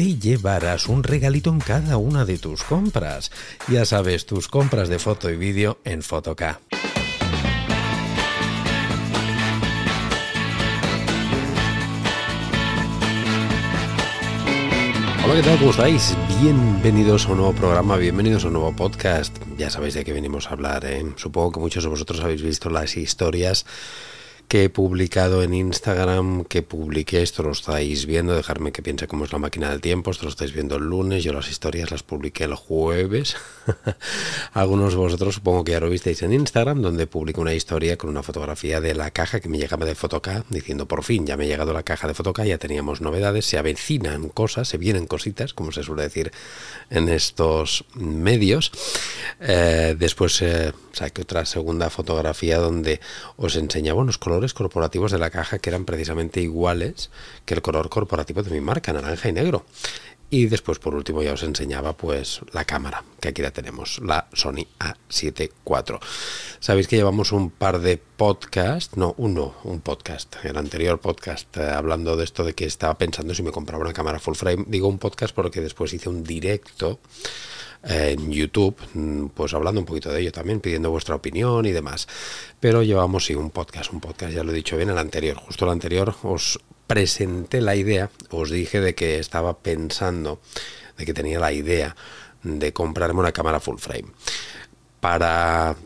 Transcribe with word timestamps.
te 0.00 0.18
llevarás 0.18 0.88
un 0.88 1.02
regalito 1.02 1.50
en 1.50 1.58
cada 1.58 1.98
una 1.98 2.24
de 2.24 2.38
tus 2.38 2.62
compras. 2.62 3.30
Ya 3.68 3.84
sabes, 3.84 4.24
tus 4.24 4.48
compras 4.48 4.88
de 4.88 4.98
foto 4.98 5.28
y 5.28 5.36
vídeo 5.36 5.76
en 5.84 6.02
Fotoca. 6.02 6.62
Hola, 15.22 15.34
¿qué 15.34 15.42
tal? 15.42 15.58
¿Cómo 15.58 15.70
estáis? 15.70 16.16
Bienvenidos 16.40 17.26
a 17.26 17.32
un 17.32 17.36
nuevo 17.36 17.52
programa, 17.52 17.98
bienvenidos 17.98 18.44
a 18.44 18.46
un 18.46 18.54
nuevo 18.54 18.74
podcast. 18.74 19.36
Ya 19.58 19.68
sabéis 19.68 19.92
de 19.92 20.04
qué 20.04 20.14
venimos 20.14 20.46
a 20.46 20.52
hablar. 20.52 20.86
¿eh? 20.86 21.04
Supongo 21.16 21.52
que 21.52 21.60
muchos 21.60 21.84
de 21.84 21.90
vosotros 21.90 22.20
habéis 22.20 22.40
visto 22.40 22.70
las 22.70 22.96
historias 22.96 23.66
que 24.50 24.64
he 24.64 24.68
publicado 24.68 25.44
en 25.44 25.54
Instagram, 25.54 26.44
que 26.44 26.62
publiqué, 26.62 27.22
esto 27.22 27.44
lo 27.44 27.52
estáis 27.52 28.04
viendo, 28.04 28.34
dejarme 28.34 28.72
que 28.72 28.82
piense 28.82 29.06
cómo 29.06 29.24
es 29.24 29.32
la 29.32 29.38
máquina 29.38 29.70
del 29.70 29.80
tiempo, 29.80 30.10
esto 30.10 30.24
lo 30.24 30.30
estáis 30.30 30.52
viendo 30.52 30.74
el 30.74 30.82
lunes, 30.82 31.22
yo 31.22 31.32
las 31.32 31.48
historias 31.48 31.92
las 31.92 32.02
publiqué 32.02 32.42
el 32.42 32.56
jueves. 32.56 33.36
Algunos 34.52 34.94
de 34.94 34.98
vosotros 34.98 35.36
supongo 35.36 35.62
que 35.62 35.70
ya 35.70 35.78
lo 35.78 35.88
visteis 35.88 36.22
en 36.22 36.32
Instagram, 36.32 36.82
donde 36.82 37.06
publico 37.06 37.40
una 37.40 37.54
historia 37.54 37.96
con 37.96 38.10
una 38.10 38.24
fotografía 38.24 38.80
de 38.80 38.92
la 38.96 39.12
caja 39.12 39.38
que 39.38 39.48
me 39.48 39.56
llegaba 39.56 39.86
de 39.86 39.94
Fotoca, 39.94 40.44
diciendo 40.48 40.88
por 40.88 41.04
fin, 41.04 41.28
ya 41.28 41.36
me 41.36 41.44
ha 41.44 41.46
llegado 41.46 41.72
la 41.72 41.84
caja 41.84 42.08
de 42.08 42.14
Fotoca, 42.14 42.44
ya 42.44 42.58
teníamos 42.58 43.00
novedades, 43.00 43.46
se 43.46 43.56
avecinan 43.56 44.30
cosas, 44.30 44.66
se 44.66 44.78
vienen 44.78 45.06
cositas, 45.06 45.54
como 45.54 45.70
se 45.70 45.84
suele 45.84 46.02
decir 46.02 46.32
en 46.90 47.08
estos 47.08 47.84
medios. 47.94 48.72
Eh, 49.40 49.96
después 49.98 50.40
eh, 50.42 50.72
saqué 50.92 51.22
otra 51.22 51.44
segunda 51.46 51.90
fotografía 51.90 52.58
donde 52.58 53.00
os 53.36 53.56
enseñaba 53.56 54.00
unos 54.00 54.18
colores 54.18 54.54
corporativos 54.54 55.12
de 55.12 55.18
la 55.18 55.30
caja 55.30 55.58
que 55.58 55.70
eran 55.70 55.84
precisamente 55.84 56.40
iguales 56.40 57.10
que 57.44 57.54
el 57.54 57.62
color 57.62 57.88
corporativo 57.88 58.42
de 58.42 58.50
mi 58.50 58.60
marca, 58.60 58.92
naranja 58.92 59.28
y 59.28 59.32
negro. 59.32 59.64
Y 60.32 60.46
después, 60.46 60.78
por 60.78 60.94
último, 60.94 61.24
ya 61.24 61.32
os 61.32 61.42
enseñaba 61.42 61.96
pues 61.96 62.40
la 62.52 62.64
cámara, 62.64 63.02
que 63.18 63.28
aquí 63.28 63.42
la 63.42 63.50
tenemos, 63.50 63.98
la 63.98 64.28
Sony 64.32 64.64
A7 64.78 65.50
IV. 65.66 65.98
Sabéis 66.60 66.86
que 66.86 66.94
llevamos 66.94 67.32
un 67.32 67.50
par 67.50 67.80
de 67.80 67.96
podcasts, 67.98 68.96
no, 68.96 69.16
uno, 69.18 69.56
un 69.64 69.80
podcast, 69.80 70.36
el 70.44 70.56
anterior 70.56 71.00
podcast, 71.00 71.56
eh, 71.56 71.68
hablando 71.68 72.16
de 72.16 72.22
esto 72.22 72.44
de 72.44 72.54
que 72.54 72.64
estaba 72.64 72.96
pensando 72.96 73.34
si 73.34 73.42
me 73.42 73.50
compraba 73.50 73.82
una 73.82 73.92
cámara 73.92 74.20
full 74.20 74.36
frame. 74.36 74.66
Digo 74.68 74.86
un 74.86 74.98
podcast 74.98 75.34
porque 75.34 75.60
después 75.60 75.92
hice 75.92 76.08
un 76.08 76.22
directo 76.22 77.00
en 77.82 78.30
YouTube, 78.30 78.76
mm, 78.94 79.26
pues 79.28 79.54
hablando 79.54 79.80
un 79.80 79.86
poquito 79.86 80.10
de 80.12 80.20
ello 80.20 80.32
también, 80.32 80.60
pidiendo 80.60 80.90
vuestra 80.90 81.14
opinión 81.14 81.66
y 81.66 81.72
demás. 81.72 82.06
Pero 82.60 82.82
llevamos 82.82 83.26
sí 83.26 83.34
un 83.34 83.50
podcast, 83.50 83.92
un 83.92 84.00
podcast, 84.00 84.32
ya 84.32 84.44
lo 84.44 84.52
he 84.52 84.54
dicho 84.54 84.76
bien, 84.76 84.90
el 84.90 84.98
anterior, 84.98 85.36
justo 85.36 85.64
el 85.64 85.72
anterior 85.72 86.14
os 86.22 86.60
presenté 86.86 87.60
la 87.60 87.76
idea, 87.76 88.10
os 88.30 88.50
dije 88.50 88.80
de 88.80 88.94
que 88.94 89.18
estaba 89.18 89.58
pensando, 89.58 90.40
de 90.98 91.06
que 91.06 91.14
tenía 91.14 91.38
la 91.38 91.52
idea 91.52 91.96
de 92.42 92.72
comprarme 92.72 93.20
una 93.20 93.32
cámara 93.32 93.60
full 93.60 93.78
frame 93.78 94.08
para 95.00 95.76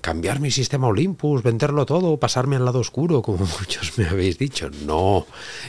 cambiar 0.00 0.40
mi 0.40 0.50
sistema 0.50 0.86
Olympus, 0.86 1.42
venderlo 1.42 1.86
todo, 1.86 2.16
pasarme 2.18 2.56
al 2.56 2.64
lado 2.64 2.78
oscuro, 2.78 3.22
como 3.22 3.38
muchos 3.60 3.98
me 3.98 4.06
habéis 4.06 4.38
dicho. 4.38 4.70
No, 4.86 5.26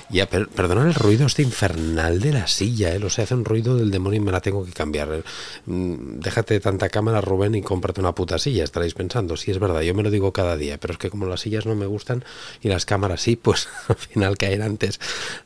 ya, 0.09 0.28
per 0.28 0.47
perdonad 0.50 0.88
el 0.88 0.94
ruido 0.94 1.25
este 1.25 1.42
infernal 1.42 2.19
de 2.19 2.34
la 2.34 2.47
silla, 2.47 2.94
¿eh? 2.94 3.03
o 3.03 3.09
sea, 3.09 3.24
hace 3.24 3.34
un 3.34 3.46
ruido 3.46 3.75
del 3.75 3.92
demonio 3.92 4.22
y 4.22 4.24
me 4.24 4.31
la 4.31 4.42
tengo 4.42 4.66
que 4.66 4.72
cambiar. 4.72 5.24
Mm, 5.66 6.19
déjate 6.19 6.56
de 6.56 6.59
tanta 6.59 6.90
cámara, 6.90 7.22
Rubén, 7.22 7.56
y 7.56 7.62
cómprate 7.62 8.02
una 8.02 8.14
puta 8.14 8.38
silla, 8.38 8.64
estaréis 8.64 8.94
pensando. 8.94 9.38
Sí, 9.38 9.52
es 9.52 9.59
verdad, 9.59 9.81
yo 9.81 9.94
me 9.94 10.03
lo 10.03 10.12
digo 10.12 10.31
cada 10.31 10.58
día, 10.58 10.78
pero 10.78 10.94
es 10.94 11.00
que 11.00 11.09
como 11.09 11.25
las 11.25 11.42
sillas 11.42 11.66
no 11.66 11.75
me 11.75 11.86
gustan 11.86 12.24
y 12.62 12.69
las 12.69 12.86
cámaras 12.86 13.22
sí, 13.22 13.36
pues 13.42 13.68
al 13.88 13.96
final 13.96 14.38
caen 14.38 14.62
antes 14.62 15.00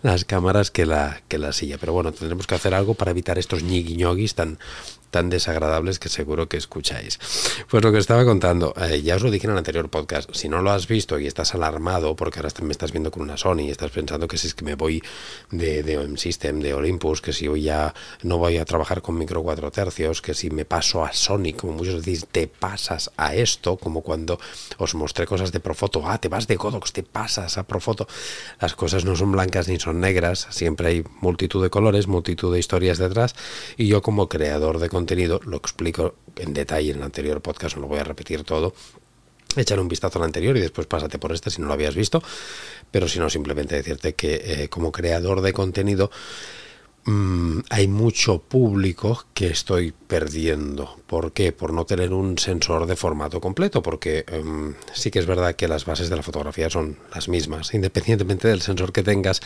las 0.03 0.25
cámaras 0.25 0.71
que 0.71 0.85
la, 0.85 1.21
que 1.27 1.37
la 1.37 1.53
silla. 1.53 1.77
Pero 1.77 1.93
bueno, 1.93 2.11
tendremos 2.11 2.47
que 2.47 2.55
hacer 2.55 2.73
algo 2.73 2.93
para 2.95 3.11
evitar 3.11 3.37
estos 3.37 3.63
ñigui 3.63 3.95
tan, 4.35 4.57
tan 5.15 5.29
desagradables 5.29 5.97
que 5.97 6.09
seguro 6.09 6.49
que 6.49 6.57
escucháis. 6.57 7.19
Pues 7.69 7.81
lo 7.81 7.93
que 7.93 7.99
estaba 7.99 8.25
contando, 8.25 8.73
eh, 8.75 9.01
ya 9.01 9.15
os 9.15 9.23
lo 9.23 9.31
dije 9.31 9.47
en 9.47 9.53
el 9.53 9.57
anterior 9.57 9.87
podcast, 9.87 10.29
si 10.35 10.49
no 10.49 10.61
lo 10.61 10.71
has 10.71 10.89
visto 10.89 11.17
y 11.17 11.25
estás 11.25 11.55
alarmado 11.55 12.17
porque 12.17 12.39
ahora 12.39 12.49
me 12.61 12.73
estás 12.73 12.91
viendo 12.91 13.11
con 13.11 13.23
una 13.23 13.37
Sony 13.37 13.61
y 13.61 13.71
estás 13.71 13.91
pensando 13.91 14.27
que 14.27 14.37
si 14.37 14.47
es 14.47 14.53
que 14.53 14.65
me 14.65 14.75
voy 14.75 15.01
de, 15.51 15.83
de 15.83 15.97
OM 15.99 16.17
System, 16.17 16.59
de 16.59 16.73
Olympus, 16.73 17.21
que 17.21 17.31
si 17.31 17.47
hoy 17.47 17.61
ya 17.61 17.93
no 18.23 18.39
voy 18.39 18.57
a 18.57 18.65
trabajar 18.65 19.01
con 19.01 19.17
micro 19.17 19.41
4 19.41 19.71
tercios, 19.71 20.21
que 20.21 20.33
si 20.33 20.49
me 20.49 20.65
paso 20.65 21.05
a 21.05 21.13
Sony, 21.13 21.53
como 21.55 21.71
muchos 21.71 22.03
decís, 22.03 22.27
te 22.29 22.47
pasas 22.47 23.09
a 23.15 23.35
esto, 23.35 23.77
como 23.77 24.01
cuando 24.01 24.37
os 24.79 24.95
mostré 24.95 25.25
cosas 25.25 25.53
de 25.53 25.61
Profoto, 25.61 26.03
ah, 26.05 26.17
te 26.17 26.27
vas 26.27 26.45
de 26.47 26.57
Godox, 26.57 26.91
te 26.91 27.03
pasas 27.03 27.57
a 27.57 27.63
Profoto. 27.63 28.05
Las 28.59 28.75
cosas 28.75 29.05
no 29.05 29.15
son 29.15 29.31
blancas 29.31 29.69
ni 29.69 29.79
son 29.79 30.01
negras, 30.01 30.45
siempre 30.49 30.89
hay 30.89 31.03
multitud 31.21 31.63
de 31.63 31.69
colores, 31.69 32.07
multitud 32.07 32.51
de 32.51 32.59
historias 32.59 32.97
detrás 32.97 33.33
y 33.77 33.87
yo 33.87 34.01
como 34.01 34.27
creador 34.27 34.79
de 34.79 34.89
contenido 34.89 35.04
contenido, 35.05 35.39
lo 35.45 35.57
explico 35.57 36.15
en 36.35 36.53
detalle 36.55 36.89
en 36.89 36.97
el 36.97 37.03
anterior 37.03 37.39
podcast, 37.39 37.75
no 37.75 37.83
lo 37.83 37.87
voy 37.87 37.99
a 37.99 38.03
repetir 38.03 38.43
todo. 38.43 38.73
Echar 39.55 39.79
un 39.79 39.87
vistazo 39.87 40.17
al 40.17 40.25
anterior 40.25 40.57
y 40.57 40.61
después 40.61 40.87
pásate 40.87 41.19
por 41.19 41.31
este 41.31 41.51
si 41.51 41.61
no 41.61 41.67
lo 41.67 41.73
habías 41.73 41.93
visto. 41.93 42.23
Pero 42.89 43.07
si 43.07 43.19
no, 43.19 43.29
simplemente 43.29 43.75
decirte 43.75 44.15
que 44.15 44.41
eh, 44.43 44.67
como 44.67 44.91
creador 44.91 45.41
de 45.41 45.53
contenido 45.53 46.09
mm, 47.05 47.59
hay 47.69 47.87
mucho 47.87 48.39
público 48.39 49.25
que 49.35 49.47
estoy 49.47 49.93
perdiendo. 49.93 50.97
¿Por 51.05 51.33
qué? 51.33 51.51
Por 51.51 51.71
no 51.71 51.85
tener 51.85 52.11
un 52.11 52.39
sensor 52.39 52.87
de 52.87 52.95
formato 52.95 53.39
completo, 53.39 53.83
porque 53.83 54.25
em, 54.27 54.73
sí 54.91 55.11
que 55.11 55.19
es 55.19 55.27
verdad 55.27 55.55
que 55.55 55.67
las 55.67 55.85
bases 55.85 56.09
de 56.09 56.15
la 56.15 56.23
fotografía 56.23 56.71
son 56.71 56.97
las 57.13 57.29
mismas, 57.29 57.75
independientemente 57.75 58.47
del 58.47 58.63
sensor 58.63 58.91
que 58.91 59.03
tengas, 59.03 59.39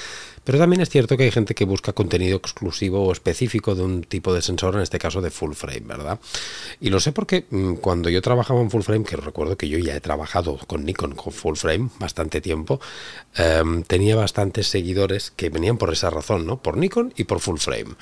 pero 0.44 0.58
también 0.58 0.82
es 0.82 0.90
cierto 0.90 1.18
que 1.18 1.24
hay 1.24 1.32
gente 1.32 1.56
que 1.56 1.66
busca 1.66 1.94
contenido 1.94 2.38
exclusivo 2.38 3.06
o 3.06 3.12
específico 3.12 3.76
de 3.76 3.84
un 3.84 4.04
tipo 4.04 4.34
de 4.34 4.42
sensor, 4.42 4.76
en 4.76 4.82
este 4.82 5.00
caso 5.00 5.22
de 5.22 5.32
full 5.32 5.54
frame, 5.54 5.82
¿verdad? 5.86 6.20
Y 6.80 6.90
lo 6.90 7.00
sé 7.00 7.12
porque 7.12 7.46
mm, 7.50 7.76
cuando 7.76 8.10
yo 8.10 8.22
trabajaba 8.22 8.62
en 8.62 8.72
full 8.72 8.82
frame, 8.82 9.06
que 9.06 9.16
recuerdo 9.16 9.58
que 9.58 9.70
yo 9.70 9.78
ya 9.78 9.96
he 9.96 10.02
trabajado 10.02 10.58
con 10.68 10.86
Nikon 10.86 11.16
con 11.16 11.34
full 11.34 11.56
frame 11.56 11.90
bastante 12.00 12.42
tiempo, 12.42 12.80
em, 13.36 13.84
tenía 13.84 14.16
bastantes 14.16 14.68
seguidores 14.68 15.32
que 15.32 15.50
venían 15.50 15.78
por 15.78 15.92
esa 15.92 16.10
razón, 16.10 16.46
¿no? 16.46 16.62
Por 16.62 16.78
Nikon 16.78 17.14
y 17.18 17.26
por 17.26 17.40
full 17.40 17.58
frame. 17.58 17.96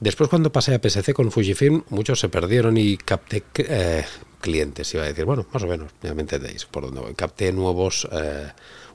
Después 0.00 0.28
cuando 0.28 0.52
pasé 0.52 0.74
a 0.74 0.80
PSC 0.80 1.12
con 1.14 1.30
Fujifilm, 1.30 1.84
muchos 1.90 2.20
se 2.20 2.28
perdieron 2.28 2.76
y 2.76 2.96
capté 2.96 3.42
eh, 3.56 4.04
clientes, 4.40 4.92
iba 4.94 5.04
a 5.04 5.06
decir, 5.06 5.24
bueno, 5.24 5.46
más 5.52 5.62
o 5.62 5.66
menos, 5.66 5.92
ya 6.02 6.14
me 6.14 6.22
entendéis 6.22 6.64
por 6.66 6.84
dónde 6.84 7.00
voy. 7.00 7.14
Capté 7.14 7.52
nuevos 7.52 8.08
eh, 8.12 8.48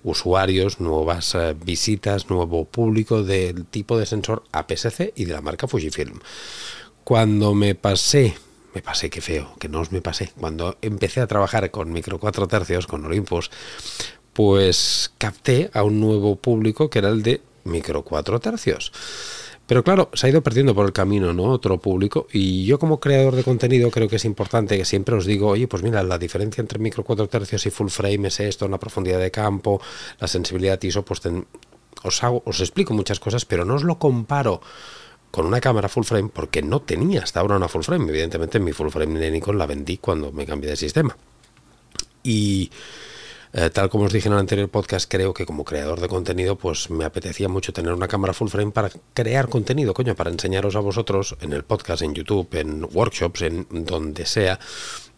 usuarios, 0.04 0.80
nuevas 0.80 1.36
eh, 1.36 1.56
visitas, 1.66 2.30
nuevo 2.30 2.66
público 2.66 3.24
del 3.24 3.66
tipo 3.66 3.98
de 3.98 4.06
sensor 4.06 4.44
APS-C 4.52 5.14
y 5.16 5.26
de 5.26 5.34
la 5.34 5.42
marca 5.42 5.68
Fujifilm. 5.68 6.20
Cuando 7.04 7.54
me 7.54 7.76
pasé 7.76 8.36
me 8.74 8.82
pasé, 8.82 9.10
qué 9.10 9.22
feo, 9.22 9.56
que 9.60 9.70
no 9.70 9.82
os 9.82 9.92
me 9.92 10.02
pasé. 10.02 10.32
Cuando 10.40 10.78
empecé 10.82 11.22
a 11.22 11.28
trabajar 11.28 11.70
con 11.70 11.92
micro 11.92 12.20
4 12.20 12.48
tercios, 12.48 12.88
con 12.88 13.06
Olympus, 13.06 13.52
pues 14.34 15.14
capté 15.20 15.70
a 15.74 15.84
un 15.84 16.00
nuevo 16.00 16.36
público 16.36 16.90
que 16.90 17.00
era 17.00 17.10
el 17.10 17.22
de 17.22 17.42
micro 17.64 18.04
4 18.04 18.40
tercios. 18.40 18.92
Pero 19.66 19.84
claro, 19.84 20.10
se 20.14 20.28
ha 20.28 20.30
ido 20.30 20.44
perdiendo 20.44 20.76
por 20.76 20.86
el 20.86 20.92
camino, 20.92 21.34
¿no? 21.34 21.46
Otro 21.46 21.80
público. 21.80 22.28
Y 22.34 22.66
yo 22.66 22.78
como 22.78 23.00
creador 23.00 23.36
de 23.36 23.44
contenido 23.44 23.90
creo 23.92 24.10
que 24.10 24.18
es 24.18 24.26
importante 24.26 24.78
que 24.78 24.86
siempre 24.86 25.16
os 25.16 25.26
digo, 25.26 25.50
oye, 25.50 25.68
pues 25.68 25.84
mira, 25.84 26.04
la 26.04 26.18
diferencia 26.18 26.62
entre 26.62 26.80
micro 26.80 27.04
4 27.04 27.28
tercios 27.28 27.66
y 27.66 27.70
full 27.70 27.88
frame 27.88 28.28
es 28.28 28.40
esto, 28.42 28.68
la 28.68 28.78
profundidad 28.78 29.20
de 29.20 29.32
campo, 29.32 29.82
la 30.20 30.28
sensibilidad 30.28 30.82
ISO, 30.84 31.06
pues 31.06 31.22
os, 32.04 32.24
hago, 32.24 32.44
os 32.46 32.60
explico 32.60 32.94
muchas 32.94 33.20
cosas, 33.22 33.46
pero 33.46 33.64
no 33.64 33.76
os 33.76 33.84
lo 33.84 33.98
comparo 33.98 34.60
con 35.32 35.46
una 35.46 35.62
cámara 35.62 35.90
full 35.90 36.04
frame 36.04 36.30
porque 36.32 36.62
no 36.62 36.82
tenía 36.82 37.24
hasta 37.24 37.40
ahora 37.40 37.56
una 37.56 37.70
full 37.70 37.84
frame. 37.84 38.10
Evidentemente 38.10 38.60
mi 38.60 38.74
full 38.74 38.90
frame 38.90 39.18
de 39.18 39.32
Nikon 39.32 39.58
la 39.58 39.66
vendí 39.66 39.98
cuando 39.98 40.32
me 40.32 40.46
cambié 40.46 40.70
de 40.70 40.76
sistema. 40.76 41.18
Y 42.22 42.70
eh, 43.54 43.70
tal 43.70 43.90
como 43.90 44.06
os 44.06 44.14
dije 44.14 44.28
en 44.28 44.34
el 44.34 44.40
anterior 44.40 44.70
podcast, 44.70 45.10
creo 45.10 45.34
que 45.34 45.46
como 45.46 45.64
creador 45.64 46.02
de 46.02 46.08
contenido, 46.08 46.58
pues 46.58 46.90
me 46.90 47.06
apetecía 47.06 47.48
mucho 47.48 47.72
tener 47.74 47.94
una 47.94 48.08
cámara 48.08 48.34
full 48.34 48.50
frame 48.50 48.72
para 48.72 48.92
crear 49.14 49.48
contenido, 49.50 49.94
coño, 49.94 50.16
para 50.16 50.32
enseñaros 50.32 50.76
a 50.76 50.80
vosotros 50.80 51.38
en 51.42 51.54
el 51.54 51.64
podcast, 51.64 52.02
en 52.02 52.14
YouTube, 52.14 52.48
en 52.54 52.88
workshops, 52.92 53.44
en 53.44 53.68
donde 53.70 54.26
sea, 54.26 54.60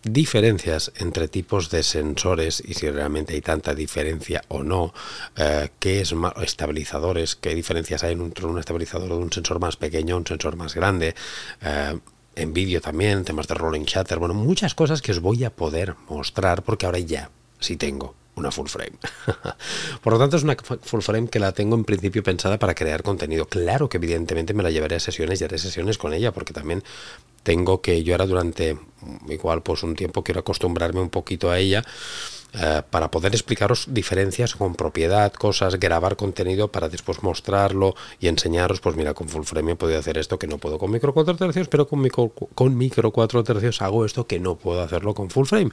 diferencias 0.05 0.91
entre 0.97 1.27
tipos 1.27 1.71
de 1.71 1.81
sensores 1.81 2.61
y 2.65 2.75
si 2.75 2.89
realmente 2.89 3.33
hay 3.33 3.41
tanta 3.41 3.73
diferencia 3.73 4.43
o 4.49 4.63
no, 4.63 4.93
eh, 5.35 5.69
qué 5.79 6.01
es 6.01 6.13
más, 6.13 6.33
estabilizadores, 6.43 7.35
qué 7.35 7.55
diferencias 7.55 8.03
hay 8.03 8.13
entre 8.13 8.45
un 8.45 8.59
estabilizador 8.59 9.09
de 9.09 9.15
un 9.15 9.31
sensor 9.31 9.59
más 9.59 9.75
pequeño, 9.77 10.15
un 10.15 10.27
sensor 10.27 10.55
más 10.55 10.75
grande. 10.75 11.15
Eh, 11.61 11.99
en 12.35 12.53
vídeo 12.53 12.81
también, 12.81 13.23
temas 13.23 13.47
de 13.47 13.55
rolling 13.55 13.85
shutter, 13.85 14.19
bueno, 14.19 14.33
muchas 14.33 14.75
cosas 14.75 15.01
que 15.01 15.11
os 15.11 15.21
voy 15.21 15.43
a 15.43 15.49
poder 15.49 15.95
mostrar 16.09 16.63
porque 16.63 16.85
ahora 16.85 16.99
ya 16.99 17.31
sí 17.59 17.77
tengo 17.77 18.13
una 18.35 18.51
full 18.51 18.67
frame. 18.67 18.97
Por 20.01 20.13
lo 20.13 20.19
tanto, 20.19 20.37
es 20.37 20.43
una 20.43 20.55
full 20.55 21.01
frame 21.01 21.27
que 21.27 21.39
la 21.39 21.51
tengo 21.51 21.75
en 21.75 21.85
principio 21.85 22.23
pensada 22.23 22.59
para 22.59 22.75
crear 22.75 23.03
contenido. 23.03 23.45
Claro 23.47 23.89
que 23.89 23.97
evidentemente 23.97 24.53
me 24.53 24.63
la 24.63 24.71
llevaré 24.71 24.95
a 24.95 24.99
sesiones 24.99 25.41
y 25.41 25.43
haré 25.43 25.57
sesiones 25.57 25.97
con 25.97 26.13
ella, 26.13 26.31
porque 26.31 26.53
también 26.53 26.83
tengo 27.43 27.81
que 27.81 28.03
yo 28.03 28.13
ahora 28.13 28.25
durante 28.25 28.77
igual 29.29 29.61
pues 29.61 29.83
un 29.83 29.95
tiempo 29.95 30.23
quiero 30.23 30.39
acostumbrarme 30.39 30.99
un 30.99 31.11
poquito 31.11 31.51
a 31.51 31.59
ella 31.59 31.83
eh, 32.57 32.83
para 32.89 33.11
poder 33.11 33.33
explicaros 33.33 33.87
diferencias 33.89 34.55
con 34.55 34.75
propiedad, 34.75 35.33
cosas, 35.33 35.77
grabar 35.77 36.15
contenido 36.15 36.69
para 36.69 36.87
después 36.87 37.21
mostrarlo 37.21 37.95
y 38.21 38.27
enseñaros, 38.27 38.79
pues 38.79 38.95
mira, 38.95 39.13
con 39.13 39.27
full 39.27 39.43
frame 39.43 39.73
he 39.73 39.75
podido 39.75 39.99
hacer 39.99 40.17
esto 40.17 40.39
que 40.39 40.47
no 40.47 40.57
puedo 40.57 40.77
con 40.77 40.89
micro 40.89 41.13
4 41.13 41.35
tercios, 41.35 41.67
pero 41.67 41.85
con 41.87 42.01
micro, 42.01 42.29
con 42.29 42.77
micro 42.77 43.11
4 43.11 43.43
tercios 43.43 43.81
hago 43.81 44.05
esto 44.05 44.25
que 44.25 44.39
no 44.39 44.55
puedo 44.55 44.81
hacerlo 44.81 45.13
con 45.13 45.29
full 45.29 45.45
frame. 45.45 45.71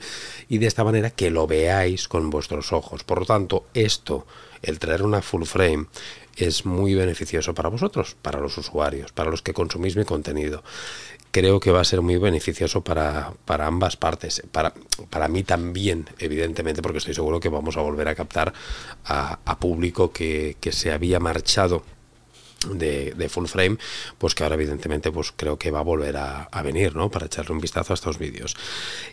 Y 0.48 0.58
de 0.58 0.66
esta 0.66 0.82
manera 0.82 1.10
que 1.10 1.30
lo 1.30 1.46
veáis 1.46 2.08
con 2.08 2.30
vuestros 2.30 2.72
ojos. 2.72 3.04
Por 3.04 3.20
lo 3.20 3.26
tanto, 3.26 3.66
esto, 3.74 4.26
el 4.62 4.80
traer 4.80 5.02
una 5.04 5.22
full 5.22 5.44
frame, 5.44 5.86
es 6.36 6.64
muy 6.64 6.94
beneficioso 6.94 7.54
para 7.54 7.68
vosotros, 7.68 8.16
para 8.20 8.40
los 8.40 8.56
usuarios, 8.58 9.12
para 9.12 9.30
los 9.30 9.42
que 9.42 9.52
consumís 9.52 9.96
mi 9.96 10.04
contenido 10.04 10.62
creo 11.32 11.58
que 11.58 11.72
va 11.72 11.80
a 11.80 11.84
ser 11.84 12.02
muy 12.02 12.18
beneficioso 12.18 12.84
para, 12.84 13.32
para 13.44 13.66
ambas 13.66 13.96
partes. 13.96 14.42
Para, 14.52 14.72
para 15.10 15.26
mí 15.28 15.42
también, 15.42 16.06
evidentemente, 16.18 16.82
porque 16.82 16.98
estoy 16.98 17.14
seguro 17.14 17.40
que 17.40 17.48
vamos 17.48 17.76
a 17.76 17.80
volver 17.80 18.06
a 18.06 18.14
captar 18.14 18.52
a, 19.06 19.58
público 19.58 20.12
que, 20.12 20.56
que 20.60 20.72
se 20.72 20.92
había 20.92 21.18
marchado 21.20 21.82
de, 22.68 23.28
full 23.28 23.46
frame, 23.46 23.78
pues 24.18 24.34
que 24.34 24.42
ahora 24.42 24.54
evidentemente 24.54 25.10
pues 25.10 25.32
creo 25.34 25.58
que 25.58 25.70
va 25.70 25.80
a 25.80 25.82
volver 25.82 26.16
a, 26.16 26.48
venir, 26.62 26.94
¿no? 26.94 27.10
Para 27.10 27.26
echarle 27.26 27.52
un 27.52 27.60
vistazo 27.60 27.92
a 27.92 27.94
estos 27.94 28.18
vídeos. 28.18 28.56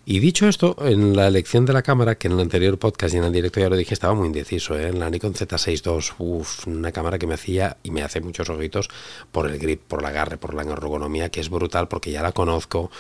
Y 0.06 0.19
dicho 0.19 0.48
esto, 0.48 0.75
en 0.81 1.16
la 1.16 1.28
elección 1.28 1.66
de 1.66 1.74
la 1.74 1.81
cámara, 1.81 2.16
que 2.16 2.28
en 2.28 2.34
el 2.34 2.40
anterior 2.42 2.78
podcast 2.78 3.16
y 3.16 3.18
en 3.18 3.24
el 3.24 3.34
directo 3.34 3.60
ya 3.60 3.69
lo 3.69 3.75
dije, 3.75 3.94
estaba 3.94 4.13
muy 4.13 4.28
indeciso, 4.28 4.78
¿eh? 4.78 4.90
En 4.90 5.00
la 5.00 5.10
Nikon 5.10 5.34
Z6 5.34 5.81
II, 5.86 6.16
uff, 6.19 6.68
una 6.68 6.92
cámara 6.92 7.18
que 7.18 7.25
me 7.25 7.34
hacía 7.34 7.78
y 7.81 7.92
me 7.92 8.04
hace 8.04 8.22
muchos 8.22 8.50
ojitos 8.50 8.90
por 9.31 9.50
el 9.50 9.57
grip, 9.57 9.81
por 9.81 10.01
el 10.01 10.06
agarre, 10.06 10.38
por 10.38 10.54
la 10.54 10.62
ergonomía, 10.62 11.30
que 11.30 11.40
es 11.40 11.50
brutal 11.50 11.88
porque 11.88 12.12
ya 12.12 12.22
la 12.22 12.31
conozco, 12.31 12.92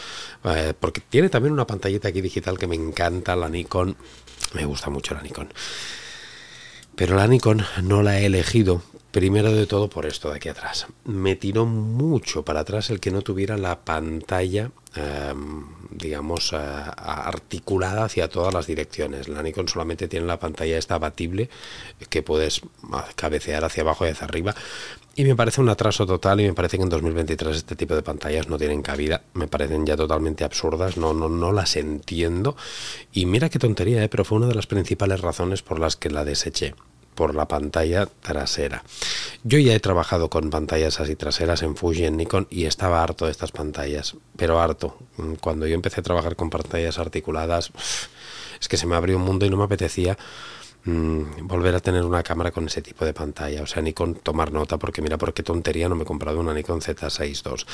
eh, 0.43 0.73
porque 0.79 1.01
tiene 1.01 1.29
también 1.29 1.53
una 1.53 1.67
pantallita 1.67 2.07
aquí 2.07 2.21
digital 2.21 2.57
que 2.57 2.67
me 2.67 2.75
encanta, 2.75 3.35
la 3.35 3.49
Nikon, 3.49 3.95
me 4.53 4.65
gusta 4.65 4.89
mucho 4.89 5.13
la 5.13 5.21
Nikon. 5.21 5.53
Pero 6.95 7.15
la 7.15 7.27
Nikon 7.27 7.63
no 7.83 8.01
la 8.03 8.19
he 8.19 8.25
elegido 8.25 8.81
Primero 9.11 9.51
de 9.51 9.65
todo 9.65 9.89
por 9.89 10.05
esto 10.05 10.29
de 10.29 10.35
aquí 10.35 10.49
atrás. 10.49 10.85
Me 11.03 11.35
tiró 11.35 11.65
mucho 11.65 12.45
para 12.45 12.59
atrás 12.59 12.91
el 12.91 12.99
que 12.99 13.09
no 13.09 13.23
tuviera 13.23 13.57
la 13.57 13.79
pantalla, 13.79 14.69
em, 14.95 15.65
digamos, 15.89 16.53
articulada 16.53 18.03
hacia 18.03 18.29
todas 18.29 18.53
las 18.53 18.67
direcciones. 18.67 19.27
La 19.27 19.41
Nikon 19.41 19.67
solamente 19.67 20.07
tiene 20.07 20.27
la 20.27 20.39
pantalla 20.39 20.77
esta 20.77 20.95
abatible 20.95 21.49
que 22.09 22.21
puedes 22.21 22.61
cabecear 23.15 23.65
hacia 23.65 23.81
abajo 23.81 24.05
y 24.05 24.09
hacia 24.09 24.25
arriba. 24.25 24.53
Y 25.15 25.23
me 25.23 25.35
parece 25.35 25.59
un 25.59 25.69
atraso 25.69 26.05
total 26.05 26.39
y 26.41 26.45
me 26.45 26.53
parece 26.53 26.77
que 26.77 26.83
en 26.83 26.89
2023 26.89 27.57
este 27.57 27.75
tipo 27.75 27.95
de 27.95 28.03
pantallas 28.03 28.47
no 28.47 28.59
tienen 28.59 28.83
cabida. 28.83 29.23
Me 29.33 29.47
parecen 29.47 29.87
ya 29.87 29.97
totalmente 29.97 30.43
absurdas, 30.43 30.97
no, 30.97 31.13
no, 31.13 31.29
no 31.29 31.51
las 31.51 31.77
entiendo. 31.77 32.55
Y 33.11 33.25
mira 33.25 33.49
qué 33.49 33.57
tontería, 33.57 34.03
¿eh? 34.03 34.09
pero 34.09 34.23
fue 34.23 34.37
una 34.37 34.47
de 34.47 34.55
las 34.55 34.67
principales 34.67 35.21
razones 35.21 35.63
por 35.63 35.79
las 35.79 35.95
que 35.95 36.11
la 36.11 36.23
deseché 36.25 36.75
por 37.19 37.35
la 37.35 37.49
pantalla 37.49 38.05
trasera. 38.05 38.81
Yo 39.43 39.59
ya 39.59 39.73
he 39.73 39.81
trabajado 39.81 40.29
con 40.29 40.49
pantallas 40.49 41.01
así 41.01 41.17
traseras 41.17 41.63
en 41.63 41.75
Fuji, 41.75 42.05
en 42.05 42.15
Nikon 42.15 42.47
y 42.49 42.63
estaba 42.63 43.03
harto 43.03 43.25
de 43.25 43.31
estas 43.31 43.51
pantallas, 43.51 44.15
pero 44.37 44.61
harto. 44.61 44.97
Cuando 45.41 45.67
yo 45.67 45.75
empecé 45.75 45.99
a 45.99 46.03
trabajar 46.03 46.37
con 46.37 46.49
pantallas 46.49 46.97
articuladas, 46.97 47.73
es 48.61 48.69
que 48.69 48.77
se 48.77 48.87
me 48.87 48.95
abrió 48.95 49.17
un 49.17 49.23
mundo 49.23 49.45
y 49.45 49.49
no 49.49 49.57
me 49.57 49.65
apetecía 49.65 50.17
mm, 50.85 51.45
volver 51.45 51.75
a 51.75 51.81
tener 51.81 52.05
una 52.05 52.23
cámara 52.23 52.51
con 52.51 52.67
ese 52.67 52.81
tipo 52.81 53.03
de 53.03 53.13
pantalla. 53.13 53.63
O 53.63 53.67
sea, 53.67 53.81
Nikon 53.81 54.15
tomar 54.15 54.53
nota 54.53 54.77
porque 54.77 55.01
mira 55.01 55.17
por 55.17 55.33
qué 55.33 55.43
tontería 55.43 55.89
no 55.89 55.95
me 55.95 56.03
he 56.03 56.07
comprado 56.07 56.39
una 56.39 56.53
Nikon 56.53 56.79
Z6 56.79 57.41
II. 57.45 57.65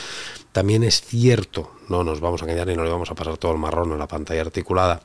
También 0.54 0.84
es 0.84 1.02
cierto, 1.02 1.70
no 1.88 2.04
nos 2.04 2.20
vamos 2.20 2.42
a 2.42 2.46
engañar 2.46 2.68
y 2.72 2.76
no 2.76 2.84
le 2.84 2.90
vamos 2.90 3.12
a 3.12 3.14
pasar 3.14 3.38
todo 3.38 3.52
el 3.52 3.60
marrón 3.60 3.92
a 3.92 3.96
la 3.96 4.08
pantalla 4.08 4.42
articulada, 4.42 5.04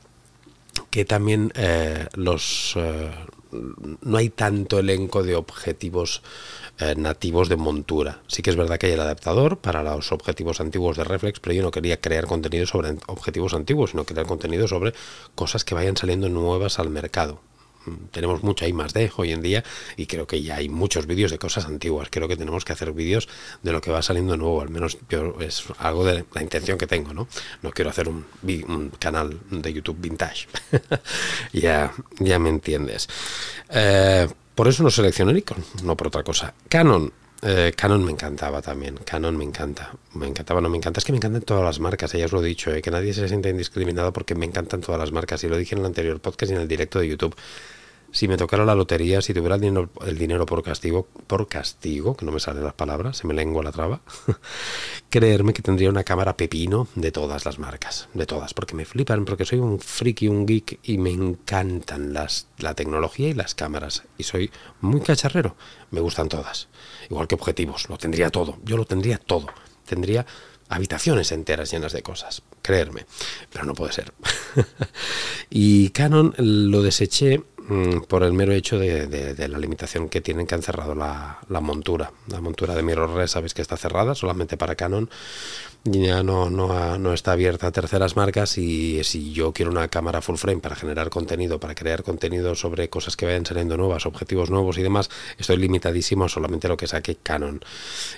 que 0.89 1.05
también 1.05 1.53
eh, 1.57 2.07
los, 2.15 2.73
eh, 2.77 3.11
no 3.53 4.17
hay 4.17 4.31
tanto 4.31 4.79
elenco 4.79 5.23
de 5.23 5.37
objetivos 5.37 6.23
eh, 6.79 6.95
nativos 6.97 7.49
de 7.49 7.57
montura. 7.57 8.21
Sí 8.27 8.43
que 8.43 8.51
es 8.51 8.57
verdad 8.57 8.79
que 8.79 8.87
hay 8.87 8.93
el 8.93 9.01
adaptador 9.01 9.59
para 9.59 9.83
los 9.83 10.13
objetivos 10.13 10.61
antiguos 10.61 10.97
de 10.97 11.05
reflex, 11.05 11.41
pero 11.41 11.55
yo 11.55 11.63
no 11.63 11.71
quería 11.71 12.01
crear 12.01 12.27
contenido 12.27 12.67
sobre 12.67 12.97
objetivos 13.07 13.55
antiguos, 13.55 13.91
sino 13.91 14.05
crear 14.05 14.27
contenido 14.27 14.69
sobre 14.69 14.95
cosas 15.35 15.65
que 15.65 15.75
vayan 15.75 15.97
saliendo 15.97 16.29
nuevas 16.29 16.79
al 16.79 16.91
mercado 16.91 17.41
tenemos 18.11 18.43
mucha 18.43 18.67
I 18.67 18.73
más 18.73 18.93
D 18.93 19.11
hoy 19.17 19.33
en 19.33 19.43
día 19.43 19.65
y 19.97 20.07
creo 20.07 20.27
que 20.27 20.43
ya 20.43 20.57
hay 20.57 20.69
muchos 20.69 21.07
vídeos 21.07 21.31
de 21.31 21.39
cosas 21.39 21.67
antiguas. 21.67 22.09
Creo 22.11 22.29
que 22.29 22.37
tenemos 22.37 22.65
que 22.65 22.73
hacer 22.73 22.93
vídeos 22.93 23.29
de 23.63 23.73
lo 23.73 23.81
que 23.81 23.91
va 23.91 24.03
saliendo 24.03 24.37
nuevo, 24.37 24.61
al 24.61 24.71
menos 24.71 24.99
yo 25.09 25.37
es 25.41 25.65
algo 25.79 26.05
de 26.05 26.25
la 26.33 26.43
intención 26.43 26.79
que 26.79 26.87
tengo, 26.87 27.15
¿no? 27.15 27.29
No 27.63 27.71
quiero 27.71 27.91
hacer 27.91 28.09
un, 28.09 28.25
canal 28.99 29.39
de 29.51 29.73
YouTube 29.73 29.99
vintage. 30.01 30.47
ya, 31.53 31.93
ya 32.19 32.39
me 32.39 32.49
entiendes. 32.49 33.09
Eh, 33.71 34.29
por 34.55 34.69
eso 34.69 34.83
no 34.83 34.91
seleccioné 34.91 35.33
Nikon, 35.33 35.65
no 35.85 35.97
por 35.97 36.09
otra 36.09 36.23
cosa. 36.23 36.53
Canon, 36.69 37.13
eh, 37.43 37.73
Canon 37.77 38.05
me 38.05 38.13
encantaba 38.13 38.61
también. 38.61 38.97
Canon 39.05 39.37
me 39.37 39.45
encanta. 39.45 39.93
Me 40.15 40.27
encantaba, 40.27 40.61
no 40.61 40.69
me 40.69 40.77
encanta. 40.77 40.99
Es 40.99 41.05
que 41.05 41.13
me 41.13 41.17
encantan 41.19 41.43
todas 41.43 41.65
las 41.65 41.81
marcas, 41.81 42.13
ya 42.13 42.25
os 42.25 42.33
lo 42.33 42.43
he 42.43 42.47
dicho, 42.47 42.73
eh, 42.73 42.83
que 42.83 42.91
nadie 42.91 43.15
se 43.15 43.29
sienta 43.29 43.49
indiscriminado 43.49 44.13
porque 44.13 44.35
me 44.35 44.47
encantan 44.47 44.81
todas 44.81 45.01
las 45.01 45.13
marcas. 45.13 45.43
Y 45.45 45.49
lo 45.49 45.57
dije 45.57 45.75
en 45.75 45.81
el 45.81 45.87
anterior 45.87 46.21
podcast 46.21 46.53
y 46.53 46.55
en 46.55 46.61
el 46.61 46.69
directo 46.69 46.99
de 46.99 47.09
YouTube 47.09 47.35
si 48.13 48.29
me 48.29 48.37
tocara 48.37 48.65
la 48.65 48.75
lotería, 48.75 49.23
si 49.23 49.33
tuviera 49.35 49.57
el 49.57 50.19
dinero, 50.19 50.47
por 50.47 50.63
castigo, 50.63 51.07
por 51.27 51.49
castigo, 51.49 52.17
que 52.17 52.27
no 52.27 52.33
me 52.33 52.41
salen 52.41 52.65
las 52.65 52.75
palabras, 52.75 53.19
se 53.19 53.27
me 53.27 53.35
lengua 53.35 53.63
la 53.63 53.73
traba, 53.73 54.01
creerme 55.11 55.53
que 55.53 55.63
tendría 55.63 55.91
una 55.91 56.05
cámara 56.05 56.37
pepino 56.37 56.89
de 56.95 57.13
todas 57.13 57.45
las 57.45 57.59
marcas, 57.59 58.09
de 58.15 58.27
todas, 58.27 58.55
porque 58.55 58.75
me 58.75 58.85
flipan, 58.85 59.25
porque 59.25 59.45
soy 59.45 59.59
un 59.59 59.79
friki, 59.79 60.29
un 60.29 60.47
geek 60.47 60.81
y 60.83 60.99
me 60.99 61.11
encantan 61.11 62.13
las, 62.13 62.49
la 62.59 62.75
tecnología 62.75 63.29
y 63.29 63.35
las 63.35 63.55
cámaras. 63.55 64.05
Y 64.19 64.25
soy 64.25 64.51
muy 64.81 65.01
cacharrero, 65.01 65.57
me 65.91 66.01
gustan 66.01 66.29
todas. 66.29 66.69
Igual 67.09 67.29
que 67.29 67.35
objetivos, 67.35 67.89
lo 67.89 67.99
tendría 67.99 68.31
todo, 68.31 68.59
yo 68.65 68.77
lo 68.77 68.85
tendría 68.85 69.19
todo. 69.19 69.47
Tendría 69.87 70.25
habitaciones 70.71 71.33
enteras 71.33 71.73
llenas 71.73 71.93
de 71.93 72.03
cosas, 72.03 72.43
creerme, 72.63 73.05
pero 73.53 73.65
no 73.65 73.75
puede 73.75 73.93
ser. 73.93 74.13
y 75.51 75.91
Canon 75.91 76.33
lo 76.39 76.81
deseché 76.81 77.43
por 78.09 78.25
el 78.25 78.33
mero 78.33 78.53
hecho 78.53 78.79
de, 78.79 79.49
la 79.49 79.59
limitación 79.59 80.09
que 80.09 80.21
tienen 80.21 80.47
que 80.47 80.55
han 80.55 80.63
cerrado 80.63 80.95
la, 80.95 81.39
montura. 81.61 82.13
La 82.29 82.41
montura 82.41 82.75
de 82.75 82.83
mirrorless 82.83 83.33
sabéis 83.33 83.55
que 83.55 83.63
está 83.63 83.77
cerrada 83.77 84.15
solamente 84.15 84.57
para 84.57 84.75
Canon. 84.75 85.09
Ya 85.85 86.23
no, 86.23 86.51
no, 86.51 87.15
está 87.15 87.33
abierta 87.33 87.69
a 87.69 87.73
terceras 87.73 88.17
marcas 88.17 88.59
y 88.59 89.03
si 89.05 89.33
yo 89.33 89.53
quiero 89.53 89.71
una 89.71 89.89
cámara 89.89 90.21
full 90.21 90.37
frame 90.37 90.61
para 90.61 90.75
generar 90.75 91.11
contenido, 91.11 91.61
para 91.61 91.75
crear 91.75 92.03
contenido 92.03 92.55
sobre 92.55 92.91
cosas 92.91 93.17
que 93.17 93.27
vayan 93.27 93.47
saliendo 93.47 93.77
nuevas, 93.77 94.05
objetivos 94.05 94.51
nuevos 94.51 94.77
y 94.79 94.83
demás, 94.83 95.09
estoy 95.39 95.57
limitadísimo 95.57 96.25
a 96.25 96.29
solamente 96.29 96.69
lo 96.69 96.77
que 96.77 96.87
saque 96.87 97.17
Canon. 97.23 97.61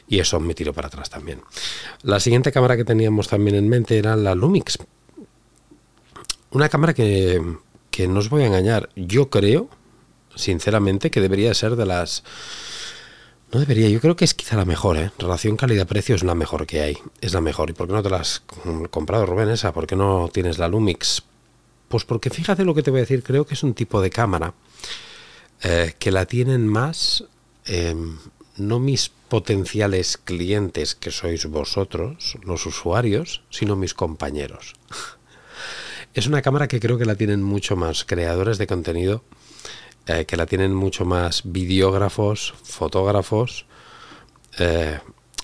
Y 0.09 0.19
eso 0.19 0.41
me 0.41 0.55
tiro 0.55 0.73
para 0.73 0.89
atrás 0.89 1.11
también. 1.11 1.43
La 2.03 2.21
siguiente 2.21 2.53
cámara 2.53 2.77
que 2.77 2.85
teníamos 2.85 3.29
también 3.29 3.57
en 3.57 3.69
mente 3.69 3.99
era 3.99 4.17
la 4.17 4.35
Lumix. 4.35 4.79
Una 6.51 6.69
cámara 6.69 6.95
que 6.95 7.41
que 7.93 8.09
no 8.09 8.19
os 8.19 8.31
voy 8.31 8.43
a 8.43 8.47
engañar, 8.47 8.89
yo 8.97 9.31
creo, 9.31 9.69
sinceramente, 10.35 11.13
que 11.13 11.21
debería 11.21 11.55
ser 11.55 11.77
de 11.77 11.87
las... 11.87 12.25
No 13.53 13.61
debería, 13.61 13.89
yo 13.91 14.01
creo 14.01 14.17
que 14.17 14.25
es 14.25 14.33
quizá 14.33 14.57
la 14.57 14.65
mejor, 14.65 14.97
¿eh? 14.97 15.13
Relación 15.19 15.59
calidad-precio 15.59 16.17
es 16.17 16.25
la 16.25 16.35
mejor 16.35 16.67
que 16.67 16.81
hay, 16.81 16.99
es 17.21 17.35
la 17.35 17.43
mejor. 17.43 17.69
¿Y 17.69 17.75
por 17.75 17.87
qué 17.87 17.93
no 17.93 18.03
te 18.03 18.09
la 18.09 18.21
has 18.21 18.43
comprado, 18.91 19.27
Rubén, 19.27 19.51
esa? 19.51 19.75
¿Por 19.75 19.87
qué 19.87 19.95
no 19.95 20.31
tienes 20.33 20.59
la 20.59 20.69
Lumix? 20.69 21.23
Pues 21.89 22.05
porque 22.07 22.31
fíjate 22.31 22.65
lo 22.65 22.75
que 22.75 22.83
te 22.83 22.91
voy 22.91 23.01
a 23.01 23.03
decir, 23.03 23.23
creo 23.23 23.47
que 23.47 23.55
es 23.55 23.63
un 23.63 23.75
tipo 23.75 24.01
de 24.01 24.09
cámara 24.09 24.55
eh, 25.63 25.95
que 25.99 26.11
la 26.11 26.25
tienen 26.25 26.67
más... 26.67 27.25
Em, 27.67 28.17
no 28.57 28.79
mis 28.79 29.11
potenciales 29.29 30.19
clientes, 30.19 30.95
que 30.95 31.11
sois 31.11 31.47
vosotros, 31.47 32.37
los 32.45 32.67
usuarios, 32.67 33.43
sino 33.51 33.77
mis 33.77 33.95
compañeros. 33.95 34.75
Es 36.15 36.27
una 36.27 36.43
cámara 36.43 36.69
que 36.69 36.81
creo 36.81 36.99
que 36.99 37.05
la 37.05 37.15
tienen 37.15 37.43
mucho 37.43 37.77
más 37.77 38.05
creadores 38.05 38.59
de 38.59 38.67
contenido, 38.67 39.23
eh, 40.07 40.25
que 40.27 40.37
la 40.37 40.47
tienen 40.47 40.75
mucho 40.75 41.05
más 41.05 41.43
videógrafos, 41.45 42.55
fotógrafos, 42.65 43.67
eh, 44.59 44.99